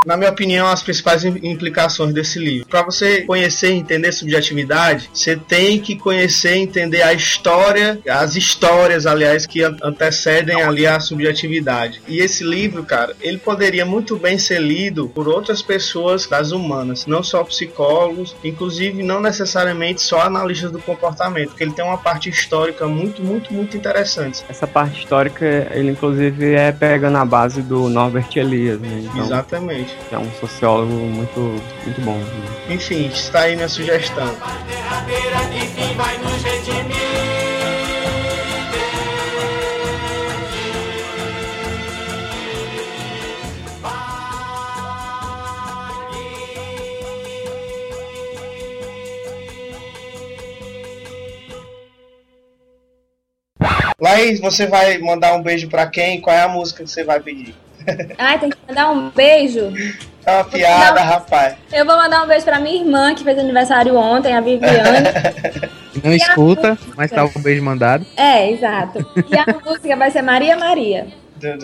Na 0.05 0.17
minha 0.17 0.31
opinião, 0.31 0.67
as 0.67 0.83
principais 0.83 1.25
im- 1.25 1.39
implicações 1.43 2.13
desse 2.13 2.39
livro. 2.39 2.67
Para 2.67 2.83
você 2.83 3.23
conhecer 3.23 3.73
e 3.73 3.77
entender 3.77 4.11
subjetividade, 4.13 5.09
você 5.15 5.37
tem 5.37 5.79
que 5.81 5.97
conhecer 5.97 6.57
e 6.57 6.61
entender 6.61 7.03
a 7.03 7.13
história, 7.13 7.99
as 8.09 8.35
histórias, 8.35 9.07
aliás, 9.07 9.47
que 9.47 9.63
an- 9.63 9.77
antecedem 9.83 10.61
ali 10.63 10.87
a 10.87 10.99
subjetividade. 10.99 12.01
E 12.09 12.19
esse 12.19 12.43
livro, 12.43 12.83
cara, 12.85 13.15
ele 13.21 13.39
poderia 13.39 13.85
muito 13.87 14.17
bem 14.17 14.39
ser 14.39 14.61
lido 14.61 15.09
por 15.09 15.29
outras 15.29 15.63
pessoas 15.63 16.27
das 16.27 16.51
humanas, 16.53 17.07
não 17.07 17.23
só 17.23 17.43
psicólogos, 17.45 18.35
inclusive 18.43 19.03
não 19.03 19.21
necessariamente 19.21 20.03
só 20.03 20.21
analistas 20.23 20.71
do 20.73 20.79
comportamento, 20.81 21.51
porque 21.51 21.63
ele 21.65 21.73
tem 21.73 21.85
uma 21.85 21.99
parte 21.99 22.29
histórica 22.29 22.87
muito, 22.87 23.23
muito, 23.23 23.53
muito 23.53 23.77
interessante. 23.77 24.43
Essa 24.49 24.67
parte 24.67 25.01
histórica, 25.01 25.45
ele 25.73 25.91
inclusive 25.91 26.55
é 26.55 26.73
pegando 26.73 27.19
a 27.19 27.25
base 27.25 27.63
do 27.63 27.89
Norbert 27.89 28.29
Elias, 28.37 28.81
né? 28.81 29.05
Então, 29.05 29.25
Exatamente. 29.25 29.92
É 30.11 30.19
um 30.19 30.31
sociólogo 30.33 30.93
muito, 30.93 31.41
muito 31.85 32.01
bom. 32.03 32.17
né? 32.17 32.75
Enfim, 32.75 33.07
está 33.07 33.41
aí 33.41 33.57
minha 33.57 33.69
sugestão. 33.69 34.35
Laís, 54.03 54.41
você 54.41 54.67
vai 54.67 54.99
mandar 54.99 55.33
um 55.35 55.43
beijo 55.43 55.69
pra 55.69 55.87
quem? 55.87 56.21
Qual 56.21 56.35
é 56.35 56.43
a 56.43 56.49
música 56.49 56.83
que 56.83 56.91
você 56.91 57.05
vai 57.05 57.21
pedir? 57.21 57.55
Ai, 58.19 58.39
tem 58.39 58.51
que 58.51 58.57
mandar 58.69 58.91
um 58.91 59.11
beijo. 59.11 59.73
É 60.25 60.33
uma 60.37 60.45
piada, 60.45 61.01
Não. 61.01 61.07
rapaz. 61.07 61.55
Eu 61.73 61.85
vou 61.85 61.97
mandar 61.97 62.23
um 62.23 62.27
beijo 62.29 62.45
pra 62.45 62.61
minha 62.61 62.77
irmã, 62.83 63.15
que 63.15 63.25
fez 63.25 63.39
aniversário 63.39 63.97
ontem, 63.97 64.35
a 64.37 64.41
Viviane. 64.41 65.09
Não 66.03 66.13
escuta, 66.13 66.79
mas 66.97 67.11
tá 67.11 67.25
o 67.25 67.39
beijo 67.41 67.63
mandado. 67.63 68.07
é, 68.17 68.51
exato. 68.51 69.05
E 69.31 69.37
a 69.37 69.45
música 69.65 69.97
vai 69.97 70.11
ser 70.11 70.23
Maria 70.23 70.57
Maria. 70.57 71.07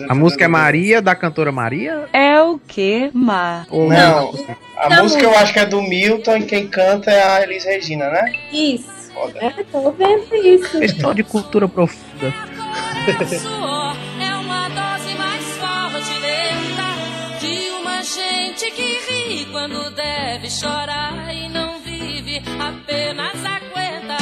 A 0.09 0.13
música 0.13 0.43
é 0.43 0.47
Maria, 0.49 1.01
da 1.01 1.15
cantora 1.15 1.53
Maria? 1.53 2.03
É 2.11 2.41
o 2.41 2.59
que, 2.59 3.09
Mar? 3.13 3.65
Não, 3.71 4.33
a 4.77 4.89
Não, 4.89 5.03
música 5.03 5.23
eu 5.23 5.33
acho 5.37 5.53
que 5.53 5.59
é 5.59 5.65
do 5.65 5.81
Milton 5.81 6.35
e 6.37 6.43
quem 6.43 6.67
canta 6.67 7.09
é 7.09 7.23
a 7.23 7.41
Elis 7.43 7.63
Regina, 7.63 8.09
né? 8.09 8.33
Isso. 8.51 8.89
Foda. 9.13 9.39
É, 9.41 9.49
tô 9.71 9.89
vendo 9.91 10.35
isso. 10.35 10.77
Questão 10.79 11.13
de 11.13 11.23
cultura 11.23 11.65
profunda. 11.69 12.33
Gente 18.13 18.71
que 18.71 18.81
ri 18.81 19.45
quando 19.51 19.91
deve 19.91 20.49
chorar 20.49 21.31
e 21.33 21.47
não 21.47 21.79
vive, 21.79 22.41
apenas 22.59 23.35
aguenta. 23.45 24.17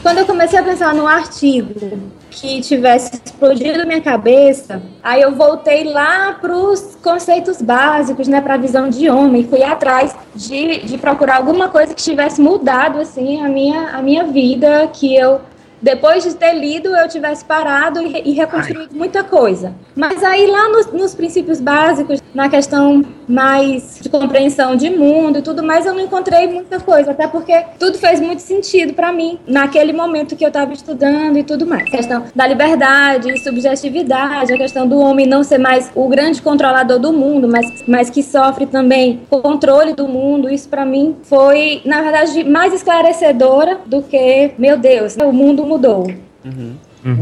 Quando 0.00 0.18
eu 0.18 0.26
comecei 0.26 0.58
a 0.58 0.62
pensar 0.62 0.94
num 0.94 1.08
artigo 1.08 1.98
que 2.30 2.60
tivesse 2.60 3.20
explodido 3.24 3.86
minha 3.86 4.02
cabeça, 4.02 4.82
aí 5.02 5.22
eu 5.22 5.34
voltei 5.34 5.84
lá 5.84 6.34
para 6.34 6.54
os 6.54 6.94
conceitos 7.02 7.60
básicos, 7.62 8.28
né, 8.28 8.40
para 8.40 8.54
a 8.54 8.58
visão 8.58 8.90
de 8.90 9.08
homem, 9.08 9.48
fui 9.48 9.62
atrás 9.62 10.14
de, 10.34 10.80
de 10.80 10.98
procurar 10.98 11.36
alguma 11.36 11.68
coisa 11.68 11.94
que 11.94 12.02
tivesse 12.02 12.40
mudado 12.40 13.00
assim 13.00 13.42
a 13.42 13.48
minha, 13.48 13.88
a 13.90 14.02
minha 14.02 14.24
vida, 14.24 14.86
que 14.92 15.16
eu 15.16 15.40
depois 15.84 16.24
de 16.24 16.34
ter 16.34 16.54
lido, 16.54 16.96
eu 16.96 17.06
tivesse 17.06 17.44
parado 17.44 18.00
e, 18.00 18.30
e 18.30 18.32
reconstruído 18.32 18.96
muita 18.96 19.22
coisa. 19.22 19.74
Mas 19.94 20.24
aí 20.24 20.46
lá 20.46 20.66
nos, 20.70 20.86
nos 20.86 21.14
princípios 21.14 21.60
básicos, 21.60 22.22
na 22.34 22.48
questão 22.48 23.04
mais 23.28 23.98
de 24.00 24.08
compreensão 24.08 24.76
de 24.76 24.90
mundo 24.90 25.38
e 25.38 25.42
tudo 25.42 25.62
mais, 25.62 25.86
eu 25.86 25.94
não 25.94 26.00
encontrei 26.00 26.46
muita 26.46 26.80
coisa, 26.80 27.12
até 27.12 27.26
porque 27.26 27.64
tudo 27.78 27.98
fez 27.98 28.20
muito 28.20 28.40
sentido 28.40 28.94
para 28.94 29.12
mim 29.12 29.38
naquele 29.46 29.92
momento 29.92 30.36
que 30.36 30.44
eu 30.44 30.48
estava 30.48 30.72
estudando 30.72 31.36
e 31.36 31.42
tudo 31.44 31.66
mais. 31.66 31.82
A 31.82 31.96
questão 31.96 32.24
da 32.34 32.46
liberdade 32.46 33.30
e 33.30 33.38
subjetividade, 33.38 34.52
a 34.52 34.56
questão 34.56 34.86
do 34.86 34.98
homem 34.98 35.26
não 35.26 35.42
ser 35.42 35.58
mais 35.58 35.90
o 35.94 36.08
grande 36.08 36.42
controlador 36.42 36.98
do 36.98 37.12
mundo, 37.12 37.48
mas, 37.48 37.84
mas 37.86 38.10
que 38.10 38.22
sofre 38.22 38.66
também 38.66 39.20
controle 39.28 39.94
do 39.94 40.06
mundo, 40.08 40.48
isso 40.48 40.68
para 40.68 40.84
mim 40.84 41.16
foi, 41.22 41.82
na 41.84 42.02
verdade, 42.02 42.44
mais 42.44 42.72
esclarecedora 42.72 43.80
do 43.86 44.02
que, 44.02 44.52
meu 44.58 44.76
Deus, 44.76 45.16
o 45.16 45.32
mundo 45.32 45.64
mudou. 45.64 46.06
Uhum. 46.44 46.76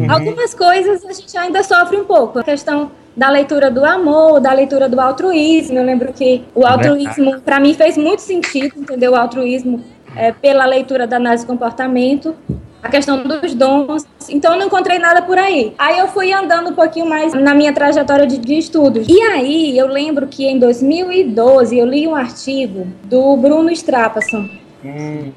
Algumas 0.08 0.54
coisas 0.54 1.04
a 1.04 1.12
gente 1.12 1.36
ainda 1.36 1.62
sofre 1.62 1.96
um 1.96 2.04
pouco. 2.04 2.38
A 2.38 2.44
questão 2.44 2.90
da 3.16 3.30
leitura 3.30 3.70
do 3.70 3.84
amor, 3.84 4.40
da 4.40 4.52
leitura 4.52 4.88
do 4.88 5.00
altruísmo. 5.00 5.78
Eu 5.78 5.84
lembro 5.84 6.12
que 6.12 6.44
o 6.54 6.66
altruísmo, 6.66 7.40
para 7.40 7.60
mim, 7.60 7.74
fez 7.74 7.96
muito 7.96 8.20
sentido, 8.20 8.74
entendeu? 8.78 9.12
O 9.12 9.16
altruísmo 9.16 9.82
é, 10.16 10.32
pela 10.32 10.64
leitura 10.64 11.06
da 11.06 11.16
análise 11.16 11.44
de 11.44 11.50
comportamento. 11.50 12.34
A 12.82 12.88
questão 12.88 13.22
dos 13.22 13.54
dons. 13.54 14.04
Então, 14.28 14.54
eu 14.54 14.58
não 14.58 14.66
encontrei 14.66 14.98
nada 14.98 15.22
por 15.22 15.38
aí. 15.38 15.72
Aí, 15.78 15.98
eu 16.00 16.08
fui 16.08 16.32
andando 16.32 16.70
um 16.70 16.74
pouquinho 16.74 17.08
mais 17.08 17.32
na 17.32 17.54
minha 17.54 17.72
trajetória 17.72 18.26
de, 18.26 18.38
de 18.38 18.58
estudos. 18.58 19.06
E 19.08 19.20
aí, 19.22 19.78
eu 19.78 19.86
lembro 19.86 20.26
que 20.26 20.44
em 20.44 20.58
2012, 20.58 21.78
eu 21.78 21.86
li 21.86 22.08
um 22.08 22.16
artigo 22.16 22.88
do 23.04 23.36
Bruno 23.36 23.70
Strapasson. 23.70 24.48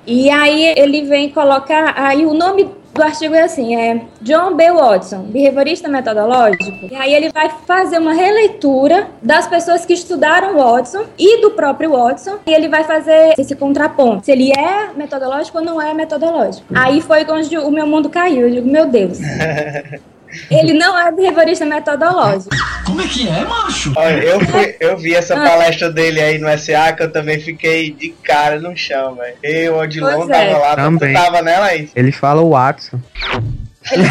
E 0.05 0.29
aí 0.29 0.73
ele 0.77 1.03
vem 1.03 1.29
colocar, 1.29 1.93
aí 1.97 2.25
o 2.25 2.33
nome 2.33 2.69
do 2.95 3.03
artigo 3.03 3.35
é 3.35 3.41
assim, 3.41 3.75
é 3.75 4.01
John 4.21 4.55
B. 4.55 4.71
Watson, 4.71 5.23
behaviorista 5.23 5.89
metodológico. 5.89 6.87
E 6.89 6.95
aí 6.95 7.13
ele 7.13 7.29
vai 7.29 7.49
fazer 7.67 7.97
uma 7.97 8.13
releitura 8.13 9.07
das 9.21 9.47
pessoas 9.47 9.85
que 9.85 9.93
estudaram 9.93 10.55
Watson 10.55 11.03
e 11.17 11.41
do 11.41 11.51
próprio 11.51 11.91
Watson, 11.91 12.39
e 12.47 12.53
ele 12.53 12.69
vai 12.69 12.85
fazer 12.85 13.33
esse 13.37 13.53
contraponto, 13.55 14.25
se 14.25 14.31
ele 14.31 14.51
é 14.57 14.93
metodológico 14.95 15.57
ou 15.57 15.63
não 15.63 15.81
é 15.81 15.93
metodológico. 15.93 16.65
Aí 16.73 17.01
foi 17.01 17.25
onde 17.29 17.57
o 17.57 17.69
meu 17.69 17.85
mundo 17.85 18.09
caiu, 18.09 18.47
eu 18.47 18.51
digo, 18.51 18.69
meu 18.69 18.87
Deus. 18.87 19.19
Ele 20.49 20.73
não 20.73 20.97
é 20.97 21.11
behaviorista 21.11 21.65
metodológico. 21.65 22.49
Como 22.85 23.01
é 23.01 23.07
que 23.07 23.27
é, 23.27 23.43
macho? 23.43 23.93
Olha, 23.95 24.23
eu, 24.23 24.39
fui, 24.41 24.75
eu 24.79 24.97
vi 24.97 25.15
essa 25.15 25.35
palestra 25.35 25.91
dele 25.91 26.19
aí 26.21 26.37
no 26.37 26.47
SA 26.57 26.93
que 26.93 27.03
eu 27.03 27.11
também 27.11 27.39
fiquei 27.39 27.91
de 27.91 28.09
cara 28.23 28.59
no 28.59 28.75
chão, 28.75 29.15
velho. 29.15 29.35
Eu, 29.43 29.77
Odilon, 29.77 30.15
Pois 30.15 30.29
é. 30.29 30.47
tava 30.51 30.59
lá, 30.59 30.75
Também. 30.75 31.13
tu 31.13 31.19
tava 31.19 31.41
nela 31.41 31.65
aí. 31.67 31.89
Ele 31.95 32.11
fala 32.11 32.41
o 32.41 32.49
Watson. 32.51 32.99
Ele 33.91 34.03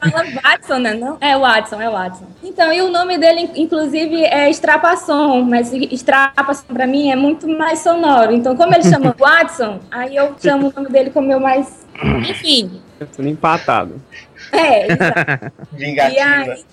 fala 0.00 0.24
Watson, 0.42 0.78
né? 0.78 0.94
Não? 0.94 1.16
É 1.20 1.36
Watson, 1.36 1.80
é 1.80 1.88
Watson. 1.90 2.26
Então, 2.42 2.72
e 2.72 2.82
o 2.82 2.90
nome 2.90 3.16
dele, 3.18 3.50
inclusive, 3.56 4.24
é 4.24 4.50
Strapasson, 4.50 5.40
mas 5.42 5.72
Strapasson 5.72 6.64
pra 6.72 6.86
mim 6.86 7.10
é 7.10 7.16
muito 7.16 7.48
mais 7.48 7.78
sonoro. 7.80 8.32
Então, 8.32 8.54
como 8.56 8.74
ele 8.74 8.84
chama 8.84 9.14
Watson, 9.18 9.80
aí 9.90 10.14
eu 10.16 10.34
chamo 10.42 10.68
o 10.68 10.72
nome 10.74 10.90
dele 10.90 11.10
como 11.10 11.26
meu 11.28 11.40
mais. 11.40 11.86
Enfim. 12.28 12.82
Eu 13.00 13.06
tô 13.06 13.22
empatado. 13.22 14.00
É, 14.52 14.92
exato. 14.92 15.52
Vingativa. 15.72 16.14
E 16.16 16.20
aí- 16.20 16.64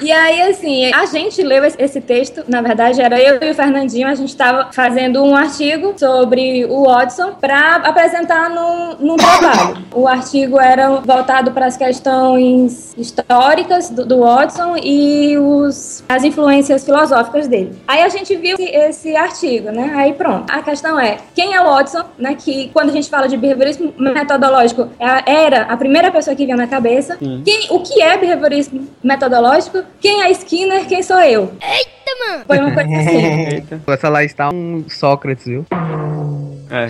E 0.00 0.12
aí, 0.12 0.42
assim, 0.42 0.92
a 0.92 1.04
gente 1.04 1.42
leu 1.42 1.62
esse- 1.64 1.80
esse 1.80 2.00
texto, 2.00 2.42
na 2.48 2.62
verdade, 2.62 3.00
era 3.02 3.20
eu 3.20 3.38
e 3.42 3.50
o 3.50 3.54
Fernandinho, 3.54 4.08
a 4.08 4.14
gente 4.14 4.30
estava 4.30 4.72
fazendo 4.72 5.22
um 5.22 5.36
artigo 5.36 5.92
sobre 5.96 6.64
o 6.64 6.84
Watson 6.84 7.34
para 7.34 7.76
apresentar 7.76 8.48
num, 8.48 8.94
num 8.98 9.16
trabalho. 9.16 9.84
O 9.92 10.08
artigo 10.08 10.58
era 10.58 10.88
voltado 11.00 11.52
para 11.52 11.66
as 11.66 11.76
questões 11.76 12.94
históricas 12.96 13.90
do, 13.90 14.04
do 14.06 14.20
Watson 14.20 14.76
e 14.82 15.36
os, 15.38 16.02
as 16.08 16.24
influências 16.24 16.84
filosóficas 16.84 17.46
dele. 17.46 17.72
Aí 17.86 18.02
a 18.02 18.08
gente 18.08 18.34
viu 18.36 18.54
esse, 18.54 18.64
esse 18.64 19.16
artigo, 19.16 19.70
né? 19.70 19.92
Aí 19.96 20.12
pronto. 20.14 20.50
A 20.50 20.62
questão 20.62 20.98
é, 20.98 21.18
quem 21.34 21.54
é 21.54 21.60
o 21.60 21.64
Watson, 21.64 22.04
né? 22.18 22.34
Que 22.38 22.68
quando 22.72 22.88
a 22.90 22.92
gente 22.92 23.08
fala 23.10 23.28
de 23.28 23.36
behaviorismo 23.36 23.92
metodológico, 23.98 24.88
é- 24.98 25.44
era 25.44 25.62
a 25.62 25.76
primeira 25.76 26.10
pessoa 26.10 26.34
que 26.34 26.44
vinha 26.44 26.56
na 26.56 26.66
cabeça. 26.70 27.18
Sim. 27.18 27.42
Quem, 27.44 27.66
o 27.70 27.80
que 27.80 28.00
é 28.00 28.16
behaviorismo 28.16 28.88
metodológico? 29.04 29.82
Quem 30.00 30.22
é 30.22 30.30
Skinner? 30.30 30.86
Quem 30.86 31.02
sou 31.02 31.20
eu? 31.20 31.52
Eita, 31.60 32.26
mano! 32.28 32.44
Foi 32.46 32.58
uma 32.58 32.72
coisa 32.72 32.96
assim. 32.96 33.46
Eita. 33.54 33.80
Essa 33.92 34.08
lá 34.08 34.24
está 34.24 34.48
um 34.48 34.84
Sócrates, 34.88 35.44
viu? 35.44 35.66
É. 36.70 36.86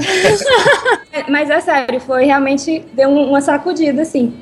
Mas 1.28 1.50
é 1.50 1.60
sério, 1.60 2.00
foi 2.00 2.26
realmente 2.26 2.84
deu 2.92 3.08
um- 3.08 3.30
uma 3.30 3.40
sacudida 3.40 4.02
assim. 4.02 4.34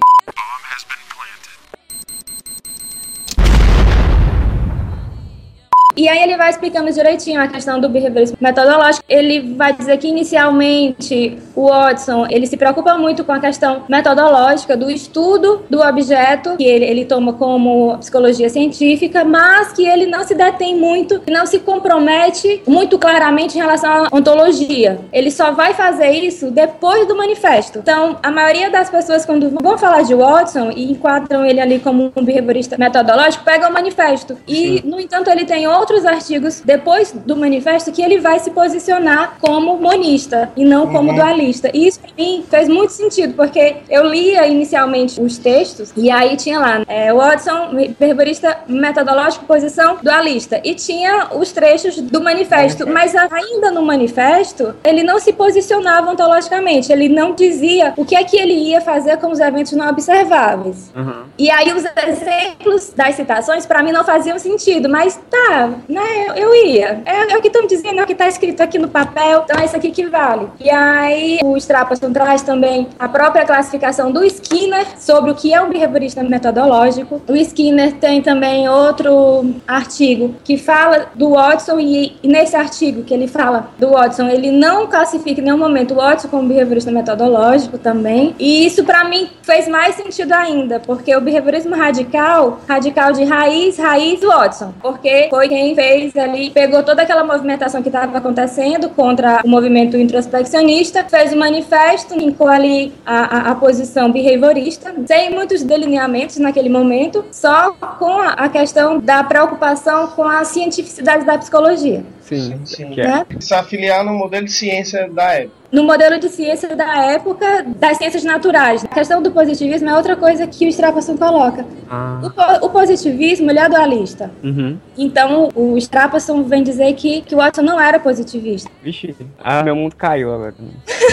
E 5.99 6.09
aí 6.09 6.23
ele 6.23 6.37
vai 6.37 6.49
explicando 6.49 6.93
direitinho 6.93 7.41
a 7.41 7.49
questão 7.49 7.81
do 7.81 7.89
behaviorismo 7.89 8.39
metodológico. 8.41 9.05
Ele 9.09 9.53
vai 9.57 9.73
dizer 9.73 9.99
que 9.99 10.07
inicialmente 10.07 11.37
o 11.57 11.67
Watson 11.67 12.25
ele 12.31 12.47
se 12.47 12.57
preocupa 12.57 12.97
muito 12.97 13.25
com 13.25 13.33
a 13.33 13.41
questão 13.41 13.83
metodológica 13.89 14.77
do 14.77 14.89
estudo 14.89 15.65
do 15.69 15.81
objeto 15.81 16.57
que 16.57 16.63
ele, 16.63 16.85
ele 16.85 17.05
toma 17.05 17.33
como 17.33 17.99
psicologia 17.99 18.49
científica, 18.49 19.25
mas 19.25 19.73
que 19.73 19.85
ele 19.85 20.07
não 20.07 20.23
se 20.23 20.37
detém 20.37 20.77
muito, 20.77 21.21
não 21.29 21.45
se 21.45 21.59
compromete 21.59 22.63
muito 22.65 22.97
claramente 22.97 23.59
em 23.59 23.61
relação 23.61 24.05
à 24.05 24.09
ontologia. 24.13 25.01
Ele 25.13 25.33
só 25.33 25.51
vai 25.51 25.75
fazer 25.75 26.13
isso 26.13 26.53
depois 26.53 27.09
do 27.09 27.17
manifesto. 27.17 27.81
Então, 27.81 28.19
a 28.23 28.31
maioria 28.31 28.71
das 28.71 28.89
pessoas 28.89 29.27
quando 29.27 29.51
vão 29.61 29.77
falar 29.77 30.03
de 30.03 30.15
Watson 30.15 30.71
e 30.71 30.93
enquadram 30.93 31.45
ele 31.45 31.61
ali 31.61 31.81
como 31.81 32.13
um 32.15 32.25
behaviorista 32.25 32.79
metodológico, 32.79 33.43
pegam 33.43 33.69
o 33.69 33.73
manifesto. 33.73 34.39
E, 34.47 34.81
no 34.85 35.01
entanto, 35.01 35.29
ele 35.29 35.45
tem 35.45 35.67
outros 35.89 36.05
artigos 36.05 36.61
depois 36.65 37.13
do 37.13 37.35
manifesto 37.37 37.91
que 37.91 38.03
ele 38.03 38.21
vai 38.21 38.39
se 38.39 38.51
posicionar 38.51 39.37
como 39.41 39.79
monista 39.79 40.51
e 40.57 40.65
não 40.65 40.87
como 40.87 41.09
Uhum. 41.11 41.17
dualista. 41.17 41.71
E 41.73 41.87
isso 41.89 42.01
para 42.01 42.11
mim 42.19 42.45
fez 42.49 42.69
muito 42.69 42.93
sentido, 42.93 43.35
porque 43.35 43.77
eu 43.89 44.05
lia 44.07 44.47
inicialmente 44.47 45.21
os 45.21 45.39
textos 45.39 45.93
e 45.97 46.11
aí 46.11 46.37
tinha 46.37 46.59
lá 46.61 46.83
é, 46.87 47.13
Watson, 47.13 47.71
behaviorista 47.99 48.59
metodológico, 48.69 49.47
posição 49.47 49.97
dualista. 50.03 50.61
E 50.63 50.75
tinha 50.75 51.29
os 51.35 51.53
trechos 51.53 51.99
do 52.01 52.21
manifesto, 52.21 52.87
mas 52.87 53.15
ainda 53.17 53.71
no 53.71 53.83
manifesto 53.83 54.75
ele 54.85 55.03
não 55.03 55.19
se 55.19 55.33
posicionava 55.33 56.11
ontologicamente, 56.11 56.93
ele 56.93 57.09
não 57.09 57.35
dizia 57.35 57.95
o 57.97 58.05
que 58.05 58.15
é 58.15 58.23
que 58.25 58.37
ele 58.37 58.53
ia 58.53 58.81
fazer 58.81 59.17
com 59.17 59.31
os 59.31 59.41
eventos 59.41 59.73
não 59.73 59.89
observáveis. 59.89 60.93
Uhum. 60.95 61.23
E 61.39 61.51
aí 61.51 61.73
os 61.73 61.85
exemplos 61.85 62.93
das 62.95 63.15
citações 63.15 63.65
para 63.65 63.83
mim 63.83 63.93
não 63.93 64.05
faziam 64.05 64.39
sentido, 64.39 64.89
mas 64.89 65.19
tá, 65.31 65.71
né, 65.89 66.27
eu, 66.37 66.55
ia. 66.55 67.03
É, 67.05 67.33
é 67.33 67.37
o 67.37 67.41
que 67.41 67.49
estão 67.49 67.67
dizendo, 67.67 68.01
é 68.01 68.03
o 68.03 68.07
que 68.07 68.13
está 68.13 68.29
escrito 68.29 68.61
aqui 68.63 68.79
no 68.79 68.89
papel, 68.89 69.43
então 69.45 69.61
é 69.61 69.65
isso 69.65 69.77
aqui 69.77 69.91
que 69.91 70.07
vale. 70.07 70.49
E 70.61 70.71
aí 70.71 71.39
o 71.43 71.57
Strapperson 71.57 72.13
traz 72.13 72.43
também 72.43 72.89
a 72.99 73.09
própria 73.09 73.45
classificação 73.45 74.11
do 74.11 74.25
Skinner 74.25 74.87
sobre 74.99 75.31
o 75.31 75.35
que 75.35 75.53
é 75.53 75.61
um 75.61 75.69
behaviorista 75.69 76.23
metodológico. 76.23 77.21
O 77.29 77.37
Skinner 77.37 77.95
tem 77.95 78.23
também 78.23 78.69
outro 78.69 79.55
artigo 79.67 80.35
que 80.45 80.57
fala 80.57 81.07
do 81.15 81.31
Watson 81.31 81.79
e 81.79 82.17
nesse 82.23 82.57
artigo 82.57 83.03
que 83.03 83.15
ele 83.15 83.27
fala 83.27 83.71
do 83.79 83.91
Watson, 83.91 84.29
ele 84.29 84.51
não 84.51 84.87
classifica 84.87 85.41
em 85.41 85.45
nenhum 85.45 85.59
momento 85.59 85.95
o 85.95 85.97
Watson 85.97 86.29
como 86.29 86.49
behaviorista 86.49 86.91
metodológico 86.91 87.79
também. 87.79 88.35
E 88.39 88.67
isso 88.67 88.85
para 88.85 89.05
mim 89.05 89.29
fez 89.43 89.69
mais 89.69 89.95
sentido 89.95 90.33
ainda, 90.33 90.81
porque 90.81 91.15
o 91.15 91.21
behaviorismo 91.21 91.75
radical, 91.75 92.61
radical 92.69 93.13
de 93.13 93.25
raiz, 93.25 93.79
raiz 93.79 94.21
Watson, 94.21 94.73
porque 94.81 95.29
foi 95.31 95.49
quem 95.49 95.68
fez 95.75 96.17
ali, 96.17 96.51
pegou 96.51 96.83
toda 96.83 97.03
aquela 97.03 97.25
movimentação 97.25 97.83
que 97.83 97.89
estava 97.89 98.19
acontecendo 98.19 98.89
contra 98.91 99.41
o 99.45 99.49
movimento 99.49 99.97
introspeccionista, 99.97 101.05
fez 101.05 101.33
o 101.33 101.37
um 101.37 101.39
manifesto, 101.39 102.17
linkou 102.17 102.49
ali 102.49 102.93
a, 103.05 103.49
a, 103.49 103.51
a, 103.51 103.55
posição 103.55 104.11
behaviorista, 104.11 104.95
sem 105.07 105.31
muitos 105.31 105.63
delineamentos 105.63 106.37
naquele 106.39 106.69
momento, 106.69 107.25
só 107.31 107.73
com 107.73 108.19
a, 108.19 108.33
a 108.33 108.49
questão 108.49 108.99
da 108.99 109.23
preocupação 109.25 110.09
com 110.09 110.25
a 110.25 110.45
cientificidade 110.45 111.25
da 111.25 111.39
psicologia. 111.39 112.05
Sim, 112.29 112.61
sim. 112.65 112.95
Né? 112.95 113.27
Se 113.41 113.55
afiliar 113.55 114.05
no 114.05 114.13
modelo 114.13 114.45
de 114.45 114.53
ciência 114.53 115.09
da 115.09 115.33
época 115.33 115.59
no 115.71 115.85
modelo 115.85 116.19
de 116.19 116.29
ciência 116.29 116.75
da 116.75 117.13
época 117.13 117.65
das 117.77 117.99
ciências 117.99 118.25
naturais. 118.25 118.85
A 118.85 118.89
questão 118.89 119.23
do 119.23 119.31
positivismo 119.31 119.89
é 119.89 119.95
outra 119.95 120.17
coisa 120.17 120.47
que 120.47 120.67
o 120.67 120.69
Strapasson 120.69 121.17
coloca. 121.17 121.65
Ah. 121.91 122.21
O, 122.23 122.67
o, 122.67 122.71
positivismo 122.71 123.51
ele 123.51 123.59
é 123.59 123.69
dualista. 123.69 124.31
Uhum. 124.43 124.79
Então 124.97 125.51
o 125.55 125.77
Strapasson 125.77 126.43
vem 126.45 126.63
dizer 126.63 126.95
que, 126.95 127.21
que 127.23 127.35
o 127.35 127.39
Watson 127.39 127.63
não 127.63 127.81
era 127.81 128.01
positivista. 128.01 128.71
Vixe, 128.83 129.15
ah, 129.39 129.63
meu 129.63 129.77
mundo 129.77 129.95
caiu 129.95 130.33
agora. 130.33 130.55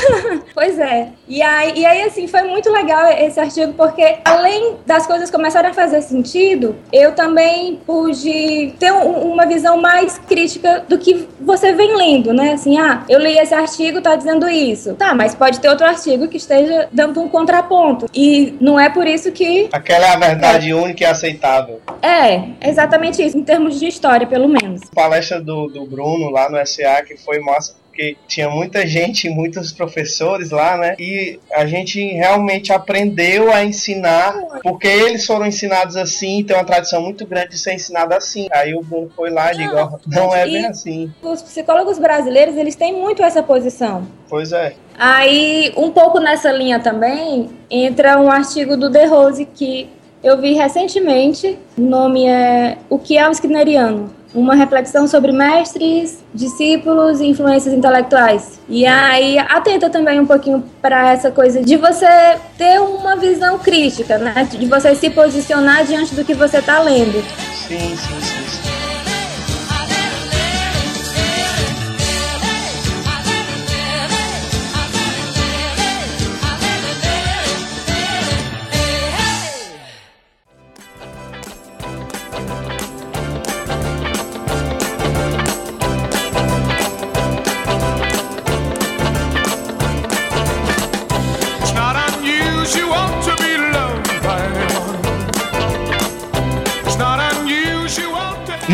pois 0.54 0.80
é. 0.80 1.10
E 1.28 1.42
aí, 1.42 1.74
e 1.80 1.86
aí, 1.86 2.04
assim, 2.04 2.28
foi 2.28 2.44
muito 2.44 2.72
legal 2.72 3.08
esse 3.12 3.40
artigo, 3.40 3.74
porque 3.74 4.20
além 4.24 4.76
das 4.86 5.06
coisas 5.06 5.30
começarem 5.30 5.72
a 5.72 5.74
fazer 5.74 6.02
sentido, 6.02 6.76
eu 6.94 7.14
também 7.14 7.80
pude 7.86 8.74
ter 8.80 8.92
um, 8.92 9.32
uma 9.34 9.46
visão 9.46 9.78
mais 9.78 10.18
crítica 10.18 10.84
do 10.88 10.98
que 10.98 11.05
você 11.40 11.74
vem 11.74 11.96
lendo, 11.96 12.34
né? 12.34 12.54
Assim, 12.54 12.78
ah, 12.78 13.04
eu 13.08 13.20
li 13.20 13.38
esse 13.38 13.54
artigo, 13.54 14.02
tá 14.02 14.16
dizendo 14.16 14.48
isso. 14.50 14.96
Tá, 14.96 15.14
mas 15.14 15.36
pode 15.36 15.60
ter 15.60 15.70
outro 15.70 15.86
artigo 15.86 16.28
que 16.28 16.38
esteja 16.38 16.88
dando 16.92 17.22
um 17.22 17.30
contraponto. 17.30 18.08
E 18.14 18.56
não 18.60 18.80
é 18.80 18.90
por 18.90 19.06
isso 19.06 19.32
que. 19.32 19.70
Aquela 19.72 20.08
é 20.08 20.14
a 20.14 20.18
verdade 20.18 20.72
é. 20.72 20.76
única 20.76 21.04
e 21.04 21.06
aceitável. 21.06 21.82
É, 22.02 22.50
exatamente 22.68 23.22
isso, 23.24 23.38
em 23.38 23.44
termos 23.44 23.80
de 23.80 23.88
história, 23.88 24.26
pelo 24.26 24.48
menos. 24.48 24.82
A 24.92 24.96
palestra 24.96 25.42
do, 25.42 25.68
do 25.68 25.86
Bruno 25.86 26.30
lá 26.30 26.50
no 26.50 26.58
SA, 26.66 27.04
que 27.06 27.18
foi 27.18 27.40
massa 27.40 27.76
porque 27.96 28.18
tinha 28.28 28.50
muita 28.50 28.86
gente, 28.86 29.30
muitos 29.30 29.72
professores 29.72 30.52
lá, 30.52 30.76
né? 30.76 30.96
E 31.00 31.40
a 31.54 31.66
gente 31.66 32.06
realmente 32.06 32.74
aprendeu 32.74 33.52
a 33.54 33.64
ensinar, 33.64 34.34
porque 34.62 34.86
eles 34.88 35.26
foram 35.26 35.46
ensinados 35.46 35.96
assim, 35.96 36.44
tem 36.44 36.58
uma 36.58 36.66
tradição 36.66 37.02
muito 37.02 37.26
grande 37.26 37.52
de 37.52 37.58
ser 37.58 37.74
ensinado 37.74 38.14
assim. 38.14 38.48
Aí 38.52 38.76
o 38.76 38.82
Bruno 38.82 39.10
foi 39.16 39.30
lá 39.30 39.54
e 39.54 39.58
digo, 39.58 39.74
não, 39.74 40.00
não 40.08 40.36
é 40.36 40.44
bem 40.44 40.66
assim. 40.66 41.10
Os 41.24 41.42
psicólogos 41.42 41.98
brasileiros, 41.98 42.58
eles 42.58 42.76
têm 42.76 42.94
muito 42.94 43.24
essa 43.24 43.42
posição. 43.42 44.06
Pois 44.28 44.52
é. 44.52 44.74
Aí, 44.98 45.74
um 45.78 45.92
pouco 45.92 46.20
nessa 46.20 46.52
linha 46.52 46.80
também, 46.80 47.50
entra 47.70 48.20
um 48.20 48.30
artigo 48.30 48.76
do 48.76 48.90
De 48.90 49.06
Rose 49.06 49.46
que 49.46 49.90
eu 50.22 50.42
vi 50.42 50.54
recentemente. 50.54 51.58
O 51.78 51.82
nome 51.82 52.28
é 52.28 52.78
O 52.90 53.00
que 53.00 53.18
é 53.18 53.28
um 53.28 53.32
Skinneriano? 53.32 54.25
Uma 54.36 54.54
reflexão 54.54 55.08
sobre 55.08 55.32
mestres, 55.32 56.20
discípulos 56.34 57.22
e 57.22 57.28
influências 57.28 57.74
intelectuais. 57.74 58.60
E 58.68 58.86
aí 58.86 59.40
atenta 59.40 59.90
também 59.90 60.20
um 60.20 60.26
pouquinho 60.26 60.64
para 60.82 61.12
essa 61.14 61.32
coisa 61.32 61.62
de 61.62 61.78
você 61.78 62.38
ter 62.58 62.80
uma 62.82 63.16
visão 63.16 63.58
crítica, 63.58 64.18
né? 64.18 64.48
De 64.52 64.66
você 64.66 64.94
se 64.94 65.10
posicionar 65.10 65.86
diante 65.86 66.14
do 66.14 66.24
que 66.26 66.34
você 66.34 66.58
está 66.58 66.80
lendo. 66.80 67.24
Sim, 67.68 67.96
sim, 67.96 68.22
sim. 68.22 68.45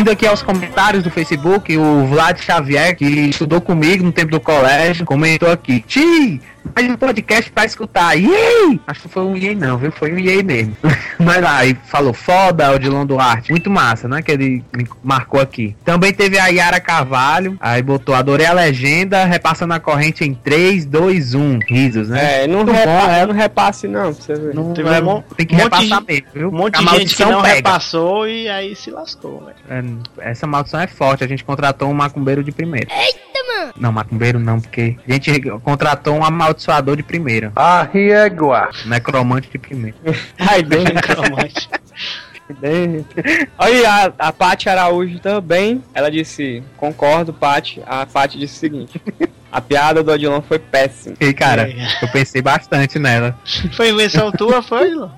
Sim. 0.01 0.11
Indo 0.11 0.11
aqui 0.11 0.25
aos 0.25 0.41
comentários 0.41 1.03
do 1.03 1.11
Facebook, 1.11 1.77
o 1.77 2.07
Vlad 2.07 2.39
Xavier, 2.39 2.95
que 2.95 3.05
estudou 3.05 3.61
comigo 3.61 4.03
no 4.03 4.11
tempo 4.11 4.31
do 4.31 4.39
colégio, 4.39 5.05
comentou 5.05 5.51
aqui: 5.51 5.79
Ti, 5.87 6.41
mais 6.75 6.89
um 6.89 6.95
podcast 6.95 7.51
pra 7.51 7.65
escutar. 7.65 8.13
Yay! 8.13 8.79
Acho 8.85 9.01
que 9.01 9.09
foi 9.09 9.23
um 9.23 9.35
yay 9.35 9.55
não, 9.55 9.77
viu? 9.77 9.91
Foi 9.91 10.13
um 10.13 10.17
yay 10.19 10.43
mesmo. 10.43 10.75
Mas 11.19 11.41
lá, 11.41 11.65
e 11.65 11.75
falou 11.85 12.13
foda, 12.13 12.71
Odilon 12.71 13.05
Duarte. 13.05 13.51
Muito 13.51 13.69
massa, 13.69 14.07
né? 14.07 14.21
Que 14.21 14.31
ele 14.31 14.63
me 14.75 14.87
marcou 15.03 15.41
aqui. 15.41 15.75
Também 15.83 16.13
teve 16.13 16.37
a 16.37 16.47
Yara 16.47 16.79
Carvalho. 16.79 17.57
Aí 17.59 17.81
botou, 17.81 18.13
adorei 18.13 18.45
a 18.45 18.53
legenda, 18.53 19.25
repassando 19.25 19.73
a 19.73 19.79
corrente 19.79 20.23
em 20.23 20.33
3, 20.33 20.85
2, 20.85 21.33
1. 21.33 21.59
Risos, 21.67 22.09
né? 22.09 22.43
É, 22.43 22.47
não, 22.47 22.63
repa 22.63 22.89
é, 22.89 23.25
não 23.25 23.33
repasse 23.33 23.87
não, 23.87 24.13
pra 24.13 24.23
você 24.23 24.35
ver. 24.35 24.55
Não, 24.55 24.73
teve 24.73 24.89
é, 24.89 25.01
tem 25.35 25.45
que 25.45 25.55
repassar 25.55 26.03
mesmo, 26.07 26.27
viu? 26.33 26.49
Um 26.49 26.51
monte 26.51 26.77
de 26.79 26.97
gente 26.97 27.15
que 27.15 27.25
não 27.25 27.41
pega. 27.41 27.55
repassou 27.55 28.27
e 28.27 28.47
aí 28.47 28.75
se 28.75 28.91
lascou, 28.91 29.43
velho. 29.45 29.57
É, 29.69 29.81
essa 30.19 30.47
maldição 30.47 30.79
é 30.79 30.87
forte. 30.87 31.23
A 31.23 31.27
gente 31.27 31.43
contratou 31.43 31.89
um 31.89 31.93
macumbeiro 31.93 32.43
de 32.43 32.51
primeira. 32.51 32.87
Eita, 32.91 33.19
mano! 33.47 33.73
Não, 33.77 33.91
macumbeiro 33.91 34.39
não, 34.39 34.59
porque 34.59 34.97
a 35.07 35.11
gente 35.13 35.41
contratou 35.63 36.15
um 36.15 36.23
amaldiçoador 36.23 36.95
de 36.95 37.03
primeira. 37.03 37.51
Ah, 37.55 37.87
riegua. 37.91 38.69
Necromante 38.85 39.49
de 39.49 39.57
primeira. 39.57 39.97
Ai, 40.39 40.63
bem 40.63 40.83
necromante. 40.83 41.69
Olha 43.57 43.89
a, 43.89 44.27
a 44.27 44.33
Paty 44.33 44.67
Araújo 44.67 45.19
também. 45.19 45.83
Ela 45.93 46.11
disse: 46.11 46.63
Concordo, 46.77 47.33
Paty. 47.33 47.81
A 47.85 48.05
Paty 48.05 48.37
disse 48.37 48.57
o 48.57 48.59
seguinte: 48.59 49.01
A 49.51 49.61
piada 49.61 50.03
do 50.03 50.11
Odilon 50.11 50.41
foi 50.41 50.59
péssima. 50.59 51.15
E 51.19 51.33
cara, 51.33 51.69
eu 52.01 52.07
pensei 52.09 52.41
bastante 52.41 52.99
nela. 52.99 53.37
Foi 53.73 53.89
invenção 53.89 54.31
tua, 54.31 54.61
foi, 54.61 54.93
Lô? 54.93 55.09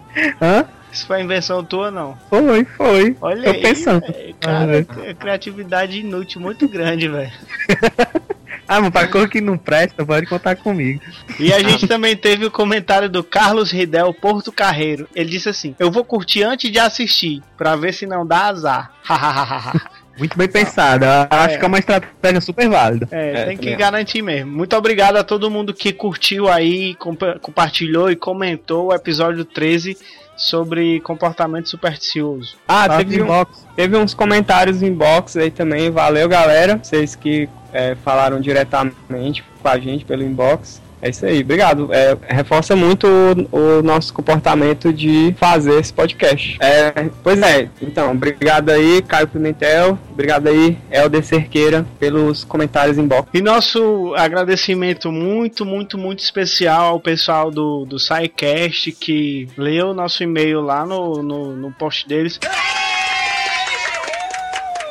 Hã? 0.41 0.65
Isso 0.93 1.07
foi 1.07 1.21
invenção 1.21 1.63
tua, 1.63 1.89
não? 1.89 2.15
Foi, 2.29 2.63
foi. 2.63 3.17
Olha 3.19 3.43
Tô 3.43 3.49
aí, 3.49 3.61
pensando. 3.61 4.05
Véio, 4.05 4.35
cara, 4.39 4.85
ah, 5.09 5.13
criatividade 5.15 5.99
inútil 5.99 6.39
muito 6.39 6.67
grande, 6.67 7.07
velho. 7.07 7.31
Ah, 8.65 8.79
mas 8.79 8.91
pra 8.91 9.07
coisa 9.07 9.27
que 9.27 9.41
não 9.41 9.57
presta, 9.57 10.05
pode 10.05 10.25
contar 10.25 10.55
comigo. 10.55 11.01
E 11.37 11.51
a 11.51 11.59
gente 11.59 11.85
também 11.85 12.15
teve 12.15 12.45
o 12.45 12.51
comentário 12.51 13.09
do 13.09 13.21
Carlos 13.21 13.71
Ridel 13.71 14.13
Porto 14.13 14.53
Carreiro. 14.53 15.07
Ele 15.13 15.29
disse 15.29 15.49
assim: 15.49 15.75
Eu 15.77 15.91
vou 15.91 16.05
curtir 16.05 16.43
antes 16.43 16.71
de 16.71 16.79
assistir, 16.79 17.41
pra 17.57 17.75
ver 17.75 17.93
se 17.93 18.05
não 18.05 18.25
dá 18.25 18.47
azar. 18.47 18.93
Muito 20.17 20.37
bem 20.37 20.47
pensado. 20.47 21.05
Acho 21.29 21.55
é. 21.55 21.57
que 21.57 21.65
é 21.65 21.67
uma 21.67 21.79
estratégia 21.79 22.39
super 22.39 22.69
válida. 22.69 23.07
É, 23.11 23.41
é 23.41 23.45
tem 23.45 23.57
que 23.57 23.75
garantir 23.75 24.21
mesmo. 24.21 24.51
Muito 24.51 24.75
obrigado 24.75 25.17
a 25.17 25.23
todo 25.23 25.51
mundo 25.51 25.73
que 25.73 25.91
curtiu 25.91 26.47
aí, 26.47 26.95
comp 26.95 27.21
compartilhou 27.41 28.11
e 28.11 28.15
comentou 28.15 28.87
o 28.87 28.93
episódio 28.93 29.43
13 29.43 29.97
sobre 30.35 30.99
comportamento 31.01 31.69
supersticioso. 31.69 32.55
Ah, 32.67 32.97
teve, 32.97 33.21
um, 33.21 33.45
teve 33.75 33.97
uns 33.97 34.13
comentários 34.13 34.81
em 34.81 34.93
box 34.93 35.37
aí 35.37 35.51
também. 35.51 35.89
Valeu, 35.89 36.27
galera. 36.27 36.79
Vocês 36.81 37.15
que 37.15 37.49
é, 37.71 37.95
falaram 37.95 38.39
diretamente 38.39 39.43
com 39.61 39.67
a 39.67 39.79
gente 39.79 40.05
pelo 40.05 40.23
inbox. 40.23 40.81
É 41.03 41.09
isso 41.09 41.25
aí, 41.25 41.41
obrigado. 41.41 41.93
É, 41.93 42.17
reforça 42.29 42.77
muito 42.77 43.05
o, 43.51 43.79
o, 43.79 43.83
nosso 43.83 44.13
comportamento 44.13 44.93
de 44.93 45.35
fazer 45.37 45.77
esse 45.77 45.91
podcast. 45.91 46.57
É, 46.61 47.09
pois 47.21 47.41
é, 47.41 47.67
então, 47.81 48.11
obrigado 48.11 48.69
aí, 48.69 49.01
Caio 49.01 49.27
Pimentel, 49.27 49.99
obrigado 50.09 50.47
aí, 50.47 50.77
Helder 50.89 51.25
Cerqueira, 51.25 51.85
pelos 51.99 52.45
comentários 52.45 52.97
em 52.97 53.05
box. 53.05 53.27
E 53.33 53.41
nosso 53.41 54.13
agradecimento 54.15 55.11
muito, 55.11 55.65
muito, 55.65 55.97
muito 55.97 56.19
especial 56.19 56.93
ao 56.93 57.01
pessoal 57.01 57.51
do, 57.51 57.83
do 57.83 57.99
SciCast 57.99 58.93
que 58.93 59.49
leu 59.57 59.93
nosso 59.93 60.23
e-mail 60.23 60.61
lá 60.61 60.85
no, 60.85 61.21
no, 61.21 61.53
no 61.53 61.71
post 61.73 62.07
deles. 62.07 62.39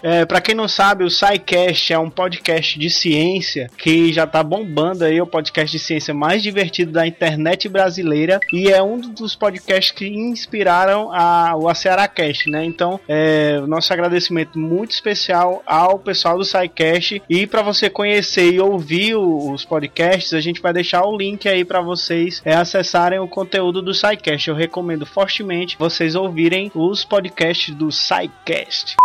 É, 0.02 0.24
para 0.24 0.40
quem 0.40 0.54
não 0.54 0.66
sabe, 0.66 1.04
o 1.04 1.10
SciCast 1.10 1.92
é 1.92 1.98
um 1.98 2.10
podcast 2.10 2.78
de 2.78 2.90
ciência 2.90 3.70
que 3.78 4.12
já 4.12 4.26
tá 4.26 4.42
bombando 4.42 5.04
aí, 5.04 5.20
o 5.20 5.26
podcast 5.26 5.76
de 5.76 5.82
ciência 5.82 6.12
mais 6.12 6.42
divertido 6.42 6.90
da 6.92 7.06
internet 7.06 7.68
brasileira 7.68 8.40
e 8.52 8.68
é 8.68 8.82
um 8.82 9.00
dos 9.00 9.36
podcasts 9.36 9.92
que 9.92 10.08
inspiraram 10.08 11.12
a, 11.12 11.56
o 11.56 11.68
AcearaCast, 11.68 12.50
né? 12.50 12.64
Então, 12.64 12.98
é, 13.08 13.60
nosso 13.60 13.92
agradecimento 13.92 14.58
muito 14.58 14.90
especial 14.90 15.62
ao 15.64 15.98
pessoal 15.98 16.36
do 16.36 16.44
SciCast 16.44 17.22
e 17.28 17.46
para 17.46 17.62
você 17.62 17.88
conhecer 17.88 18.52
e 18.52 18.60
ouvir 18.60 19.14
o, 19.14 19.52
os 19.52 19.64
podcasts, 19.64 20.34
a 20.34 20.40
gente 20.40 20.60
vai 20.60 20.72
deixar 20.72 21.04
o 21.04 21.16
link 21.16 21.48
aí 21.48 21.64
para 21.64 21.80
vocês 21.80 22.42
é, 22.44 22.54
acessarem 22.54 23.20
o 23.20 23.28
conteúdo 23.28 23.80
do 23.80 23.94
SciCast. 23.94 24.48
Eu 24.48 24.56
recomendo 24.56 25.06
fortemente 25.06 25.76
vocês 25.78 26.16
ouvirem 26.16 26.72
os 26.74 27.04
podcasts 27.04 27.74
do 27.74 27.90
SciCast. 27.92 28.96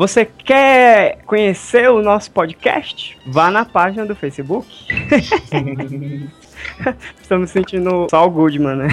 Você 0.00 0.24
quer 0.24 1.18
conhecer 1.26 1.90
o 1.90 2.00
nosso 2.00 2.30
podcast? 2.30 3.18
Vá 3.26 3.50
na 3.50 3.66
página 3.66 4.06
do 4.06 4.16
Facebook. 4.16 4.66
Estamos 7.30 7.50
sentindo 7.50 8.08
Saul 8.10 8.28
Goodman, 8.28 8.74
né? 8.74 8.88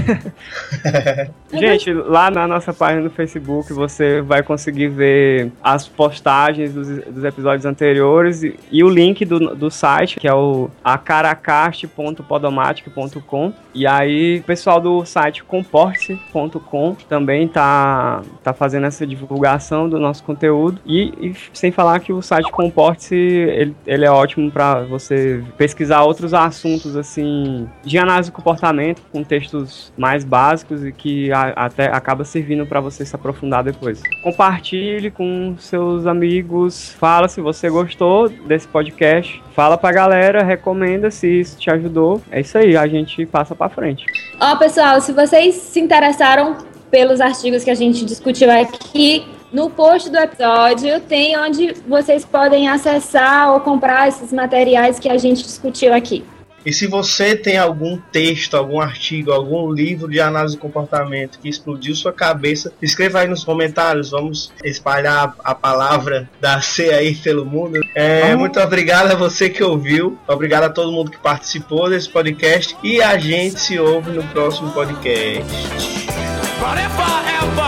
Gente, 1.52 1.92
lá 1.92 2.30
na 2.30 2.48
nossa 2.48 2.72
página 2.72 3.02
no 3.02 3.10
Facebook 3.10 3.74
você 3.74 4.22
vai 4.22 4.44
conseguir 4.44 4.90
ver 4.90 5.52
as 5.64 5.88
postagens 5.88 6.72
dos, 6.72 6.88
dos 6.88 7.24
episódios 7.24 7.66
anteriores 7.66 8.44
e, 8.44 8.54
e 8.72 8.84
o 8.84 8.90
link 8.90 9.26
do, 9.26 9.56
do 9.56 9.72
site, 9.72 10.20
que 10.20 10.28
é 10.28 10.34
o 10.36 10.70
acaracast.podomatic.com. 10.84 13.54
E 13.74 13.88
aí 13.88 14.38
o 14.38 14.44
pessoal 14.44 14.80
do 14.80 15.04
site 15.04 15.44
comporte.com 15.44 16.96
também 17.10 17.48
tá, 17.48 18.22
tá 18.44 18.54
fazendo 18.54 18.86
essa 18.86 19.08
divulgação 19.08 19.90
do 19.90 20.00
nosso 20.00 20.24
conteúdo. 20.24 20.80
E, 20.86 21.12
e 21.20 21.34
sem 21.54 21.72
falar 21.72 22.02
que 22.02 22.14
o 22.14 22.22
site 22.22 22.52
Comporte 22.52 23.16
ele, 23.16 23.76
ele 23.86 24.06
é 24.06 24.12
ótimo 24.12 24.50
para 24.52 24.84
você 24.84 25.44
pesquisar 25.58 26.04
outros 26.04 26.36
assuntos 26.36 26.96
assim 26.96 27.68
de 27.84 27.98
análise 27.98 28.27
do 28.28 28.32
comportamento 28.32 29.02
com 29.12 29.24
textos 29.24 29.92
mais 29.98 30.24
básicos 30.24 30.86
e 30.86 30.92
que 30.92 31.32
a, 31.32 31.50
até 31.56 31.88
acaba 31.88 32.24
servindo 32.24 32.66
para 32.66 32.80
você 32.80 33.06
se 33.06 33.16
aprofundar 33.16 33.64
depois. 33.64 34.02
Compartilhe 34.24 35.10
com 35.10 35.56
seus 35.58 36.06
amigos, 36.06 36.92
fala 36.94 37.28
se 37.28 37.42
você 37.42 37.70
gostou 37.70 38.30
desse 38.30 38.68
podcast, 38.68 39.42
fala 39.56 39.78
pra 39.78 39.92
galera, 39.92 40.44
recomenda 40.44 41.10
se 41.10 41.28
isso 41.40 41.58
te 41.58 41.70
ajudou. 41.70 42.22
É 42.32 42.42
isso 42.42 42.58
aí, 42.58 42.78
a 42.78 42.88
gente 42.88 43.26
passa 43.26 43.56
para 43.56 43.70
frente. 43.70 44.06
Ó, 44.40 44.56
pessoal, 44.58 45.02
se 45.02 45.12
vocês 45.12 45.56
se 45.56 45.80
interessaram 45.80 46.58
pelos 46.92 47.20
artigos 47.20 47.64
que 47.64 47.70
a 47.70 47.76
gente 47.76 48.06
discutiu 48.06 48.50
aqui, 48.52 49.26
no 49.52 49.70
post 49.70 50.10
do 50.10 50.18
episódio 50.18 51.00
tem 51.02 51.38
onde 51.38 51.74
vocês 51.88 52.26
podem 52.26 52.68
acessar 52.68 53.54
ou 53.54 53.62
comprar 53.62 54.08
esses 54.08 54.34
materiais 54.34 55.00
que 55.00 55.10
a 55.10 55.18
gente 55.18 55.42
discutiu 55.42 55.94
aqui. 55.94 56.24
E 56.68 56.74
se 56.74 56.86
você 56.86 57.34
tem 57.34 57.58
algum 57.58 57.98
texto, 57.98 58.58
algum 58.58 58.82
artigo, 58.82 59.32
algum 59.32 59.72
livro 59.72 60.10
de 60.10 60.20
análise 60.20 60.58
do 60.58 60.60
comportamento 60.60 61.40
que 61.40 61.48
explodiu 61.48 61.96
sua 61.96 62.12
cabeça, 62.12 62.74
escreva 62.82 63.22
aí 63.22 63.28
nos 63.30 63.42
comentários. 63.42 64.12
Vamos 64.12 64.52
espalhar 64.62 65.34
a 65.46 65.56
palavra 65.56 66.30
da 66.42 66.60
C 66.60 66.94
aí 66.94 67.16
pelo 67.16 67.46
mundo. 67.46 67.80
É, 67.96 68.36
Muito 68.36 68.60
obrigado 68.60 69.14
a 69.14 69.16
você 69.16 69.50
que 69.50 69.64
ouviu. 69.64 70.20
Obrigado 70.28 70.66
a 70.66 70.70
todo 70.70 70.92
mundo 70.92 71.10
que 71.10 71.18
participou 71.18 71.90
desse 71.90 72.10
podcast. 72.10 72.76
E 72.84 73.02
a 73.02 73.18
gente 73.18 73.62
se 73.62 73.80
ouve 73.80 74.12
no 74.12 74.24
próximo 74.24 74.70
podcast. 74.72 75.48
But 76.60 76.80
if 76.80 77.00
I 77.00 77.40
ever 77.44 77.67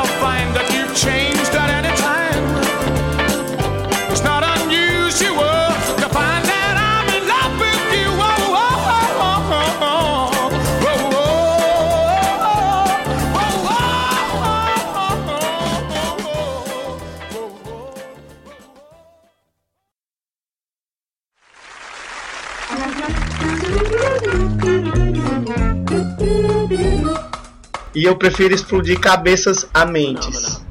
E 27.95 28.05
eu 28.05 28.15
prefiro 28.15 28.53
explodir 28.53 28.99
cabeças 28.99 29.67
a 29.73 29.85
mentes. 29.85 30.63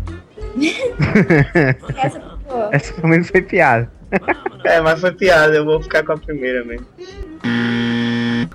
Essa, 1.96 2.20
pô, 2.20 2.68
Essa 2.72 2.92
pelo 2.94 3.09
menos 3.09 3.28
foi 3.28 3.42
piada. 3.42 3.90
É, 4.64 4.81
mas 4.81 5.00
foi 5.00 5.12
piada, 5.12 5.54
eu 5.54 5.64
vou 5.64 5.83
ficar 5.83 6.02
com 6.04 6.12
a 6.12 6.18
primeira 6.18 6.64
mesmo. 6.64 6.87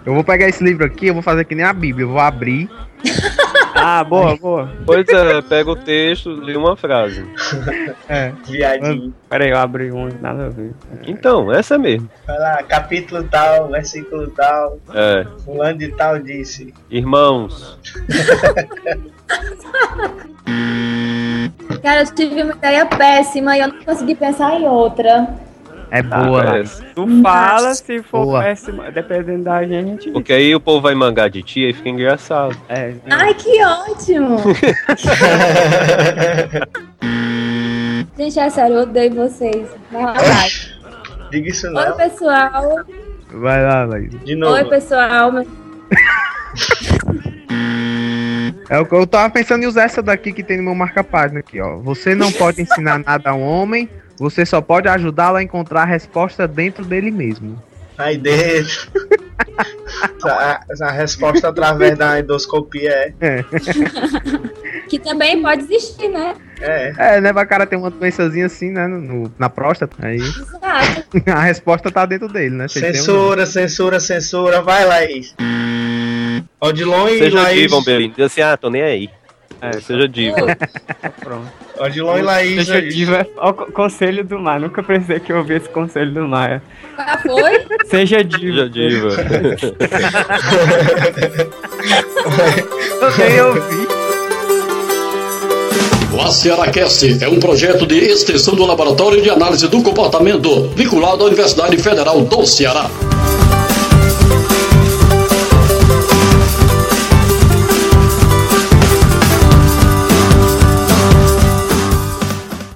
Eu 0.05 0.13
vou 0.13 0.23
pegar 0.23 0.49
esse 0.49 0.63
livro 0.63 0.85
aqui, 0.85 1.07
eu 1.07 1.13
vou 1.13 1.23
fazer 1.23 1.45
que 1.45 1.55
nem 1.55 1.65
a 1.65 1.71
Bíblia. 1.71 2.03
Eu 2.05 2.09
vou 2.09 2.19
abrir. 2.19 2.69
Ah, 3.85 4.01
boa, 4.01 4.37
boa. 4.37 4.71
Pois 4.85 5.05
é, 5.09 5.41
pega 5.41 5.69
o 5.69 5.75
texto, 5.75 6.29
lê 6.29 6.55
uma 6.55 6.77
frase. 6.77 7.29
É. 8.07 8.31
Viadinho. 8.45 9.13
Peraí, 9.29 9.49
eu 9.49 9.57
abri 9.57 9.91
um, 9.91 10.07
nada 10.21 10.45
a 10.45 10.49
ver. 10.49 10.71
Então, 11.05 11.51
essa 11.51 11.77
mesmo. 11.77 12.09
Vai 12.25 12.39
lá, 12.39 12.63
capítulo 12.63 13.25
tal, 13.25 13.67
versículo 13.67 14.29
tal. 14.29 14.79
É. 14.93 15.27
Fulano 15.43 15.79
de 15.79 15.89
tal 15.89 16.17
disse. 16.17 16.73
Irmãos, 16.89 17.77
cara, 21.83 22.03
eu 22.03 22.15
tive 22.15 22.41
uma 22.41 22.53
ideia 22.53 22.85
péssima 22.85 23.57
e 23.57 23.59
eu 23.59 23.67
não 23.67 23.83
consegui 23.83 24.15
pensar 24.15 24.53
em 24.53 24.65
outra. 24.65 25.27
É 25.93 26.01
boa, 26.01 26.43
Laís. 26.43 26.81
Tu 26.95 27.21
fala 27.21 27.75
se 27.75 28.01
for 28.01 28.25
Boa. 28.25 28.41
péssimo, 28.41 28.81
dependendo 28.91 29.43
da 29.43 29.63
gente. 29.63 30.09
porque 30.09 30.33
aí 30.33 30.55
o 30.55 30.59
povo 30.59 30.81
vai 30.81 30.95
mangar 30.95 31.29
de 31.29 31.43
ti 31.43 31.69
e 31.69 31.73
fica 31.73 31.87
engraçado. 31.89 32.57
É, 32.67 32.95
Ai, 33.11 33.31
que 33.35 33.63
ótimo! 33.63 34.37
Gente, 38.17 38.39
é 38.39 38.49
sério, 38.49 38.75
eu 38.77 38.81
odeio 38.83 39.13
vocês. 39.13 39.67
Vai 39.91 40.03
lá, 40.03 40.13
vai. 40.13 40.49
Diga 41.31 41.49
isso 41.49 41.67
Oi, 41.67 41.73
não. 41.73 41.95
pessoal. 41.97 42.79
Vai 43.31 43.63
lá, 43.63 43.83
Laís. 43.85 44.19
De 44.23 44.35
novo. 44.35 44.53
Oi, 44.53 44.65
pessoal. 44.65 45.31
É 48.69 48.79
o 48.79 48.85
que 48.85 48.95
eu 48.95 49.05
tava 49.05 49.29
pensando 49.31 49.63
em 49.63 49.67
usar 49.67 49.83
essa 49.83 50.01
daqui 50.01 50.31
que 50.31 50.43
tem 50.43 50.57
no 50.57 50.63
meu 50.63 50.75
marca-página 50.75 51.39
aqui, 51.39 51.59
ó. 51.61 51.77
Você 51.77 52.15
não 52.15 52.31
pode 52.31 52.61
ensinar 52.61 52.97
nada 52.99 53.31
a 53.31 53.35
um 53.35 53.41
homem, 53.41 53.89
você 54.23 54.45
só 54.45 54.61
pode 54.61 54.87
ajudá-lo 54.87 55.35
a 55.35 55.43
encontrar 55.43 55.81
a 55.81 55.85
resposta 55.85 56.47
dentro 56.47 56.85
dele 56.85 57.11
mesmo. 57.11 57.61
Aí 57.97 58.17
dentro. 58.17 58.87
a, 60.23 60.61
a 60.81 60.91
resposta 60.91 61.49
através 61.49 61.97
da 61.97 62.19
endoscopia 62.19 63.13
é. 63.19 63.43
Que 64.89 64.97
também 64.99 65.41
pode 65.41 65.63
existir, 65.63 66.07
né? 66.07 66.35
É. 66.61 66.93
É, 66.97 67.21
né? 67.21 67.31
O 67.31 67.47
cara 67.47 67.65
tem 67.65 67.77
uma 67.77 67.89
doençazinha 67.89 68.45
assim, 68.45 68.71
né? 68.71 68.87
no- 68.87 69.01
no- 69.01 69.33
na 69.39 69.49
próstata. 69.49 69.95
Aí 69.99 70.17
Exato. 70.17 71.03
a 71.27 71.41
resposta 71.41 71.91
tá 71.91 72.05
dentro 72.05 72.27
dele, 72.27 72.55
né? 72.55 72.67
Tem 72.67 72.81
um- 72.81 72.93
Censura, 72.93 73.45
censura, 73.45 73.99
censura. 73.99 74.61
Vai, 74.61 74.85
Laís. 74.85 75.35
Odilon 76.61 77.09
e 77.09 77.17
Seja 77.17 77.41
Laís. 77.41 77.71
Diz 78.15 78.25
assim, 78.25 78.41
ah, 78.41 78.55
tô 78.55 78.69
nem 78.69 78.81
aí. 78.83 79.09
É, 79.61 79.79
seja 79.79 80.07
diva. 80.07 80.57
pronto. 81.19 81.47
Odilon 81.79 82.17
e 82.17 82.21
Laís. 82.21 82.69
Eu 82.69 82.81
diva, 82.89 83.25
ó, 83.37 83.49
o 83.49 83.53
conselho 83.71 84.23
do 84.23 84.39
Maia. 84.39 84.59
Nunca 84.59 84.83
pensei 84.83 85.19
que 85.19 85.31
eu 85.31 85.37
ouvi 85.37 85.55
esse 85.55 85.69
conselho 85.69 86.11
do 86.13 86.27
Maia. 86.27 86.61
Já 86.97 87.17
foi? 87.17 87.65
Seja 87.85 88.23
diva. 88.23 88.63
Seja 88.63 88.69
diva. 88.69 89.09
Eu 93.01 93.17
nem 93.17 93.41
ouvi. 93.41 93.87
O 96.13 96.21
AcearaCast 96.21 97.23
é 97.23 97.27
um 97.27 97.39
projeto 97.39 97.87
de 97.87 97.97
extensão 97.97 98.53
do 98.53 98.65
Laboratório 98.65 99.21
de 99.21 99.29
Análise 99.31 99.67
do 99.67 99.81
Comportamento, 99.81 100.69
vinculado 100.75 101.23
à 101.23 101.27
Universidade 101.27 101.75
Federal 101.77 102.21
do 102.21 102.45
Ceará. 102.45 102.89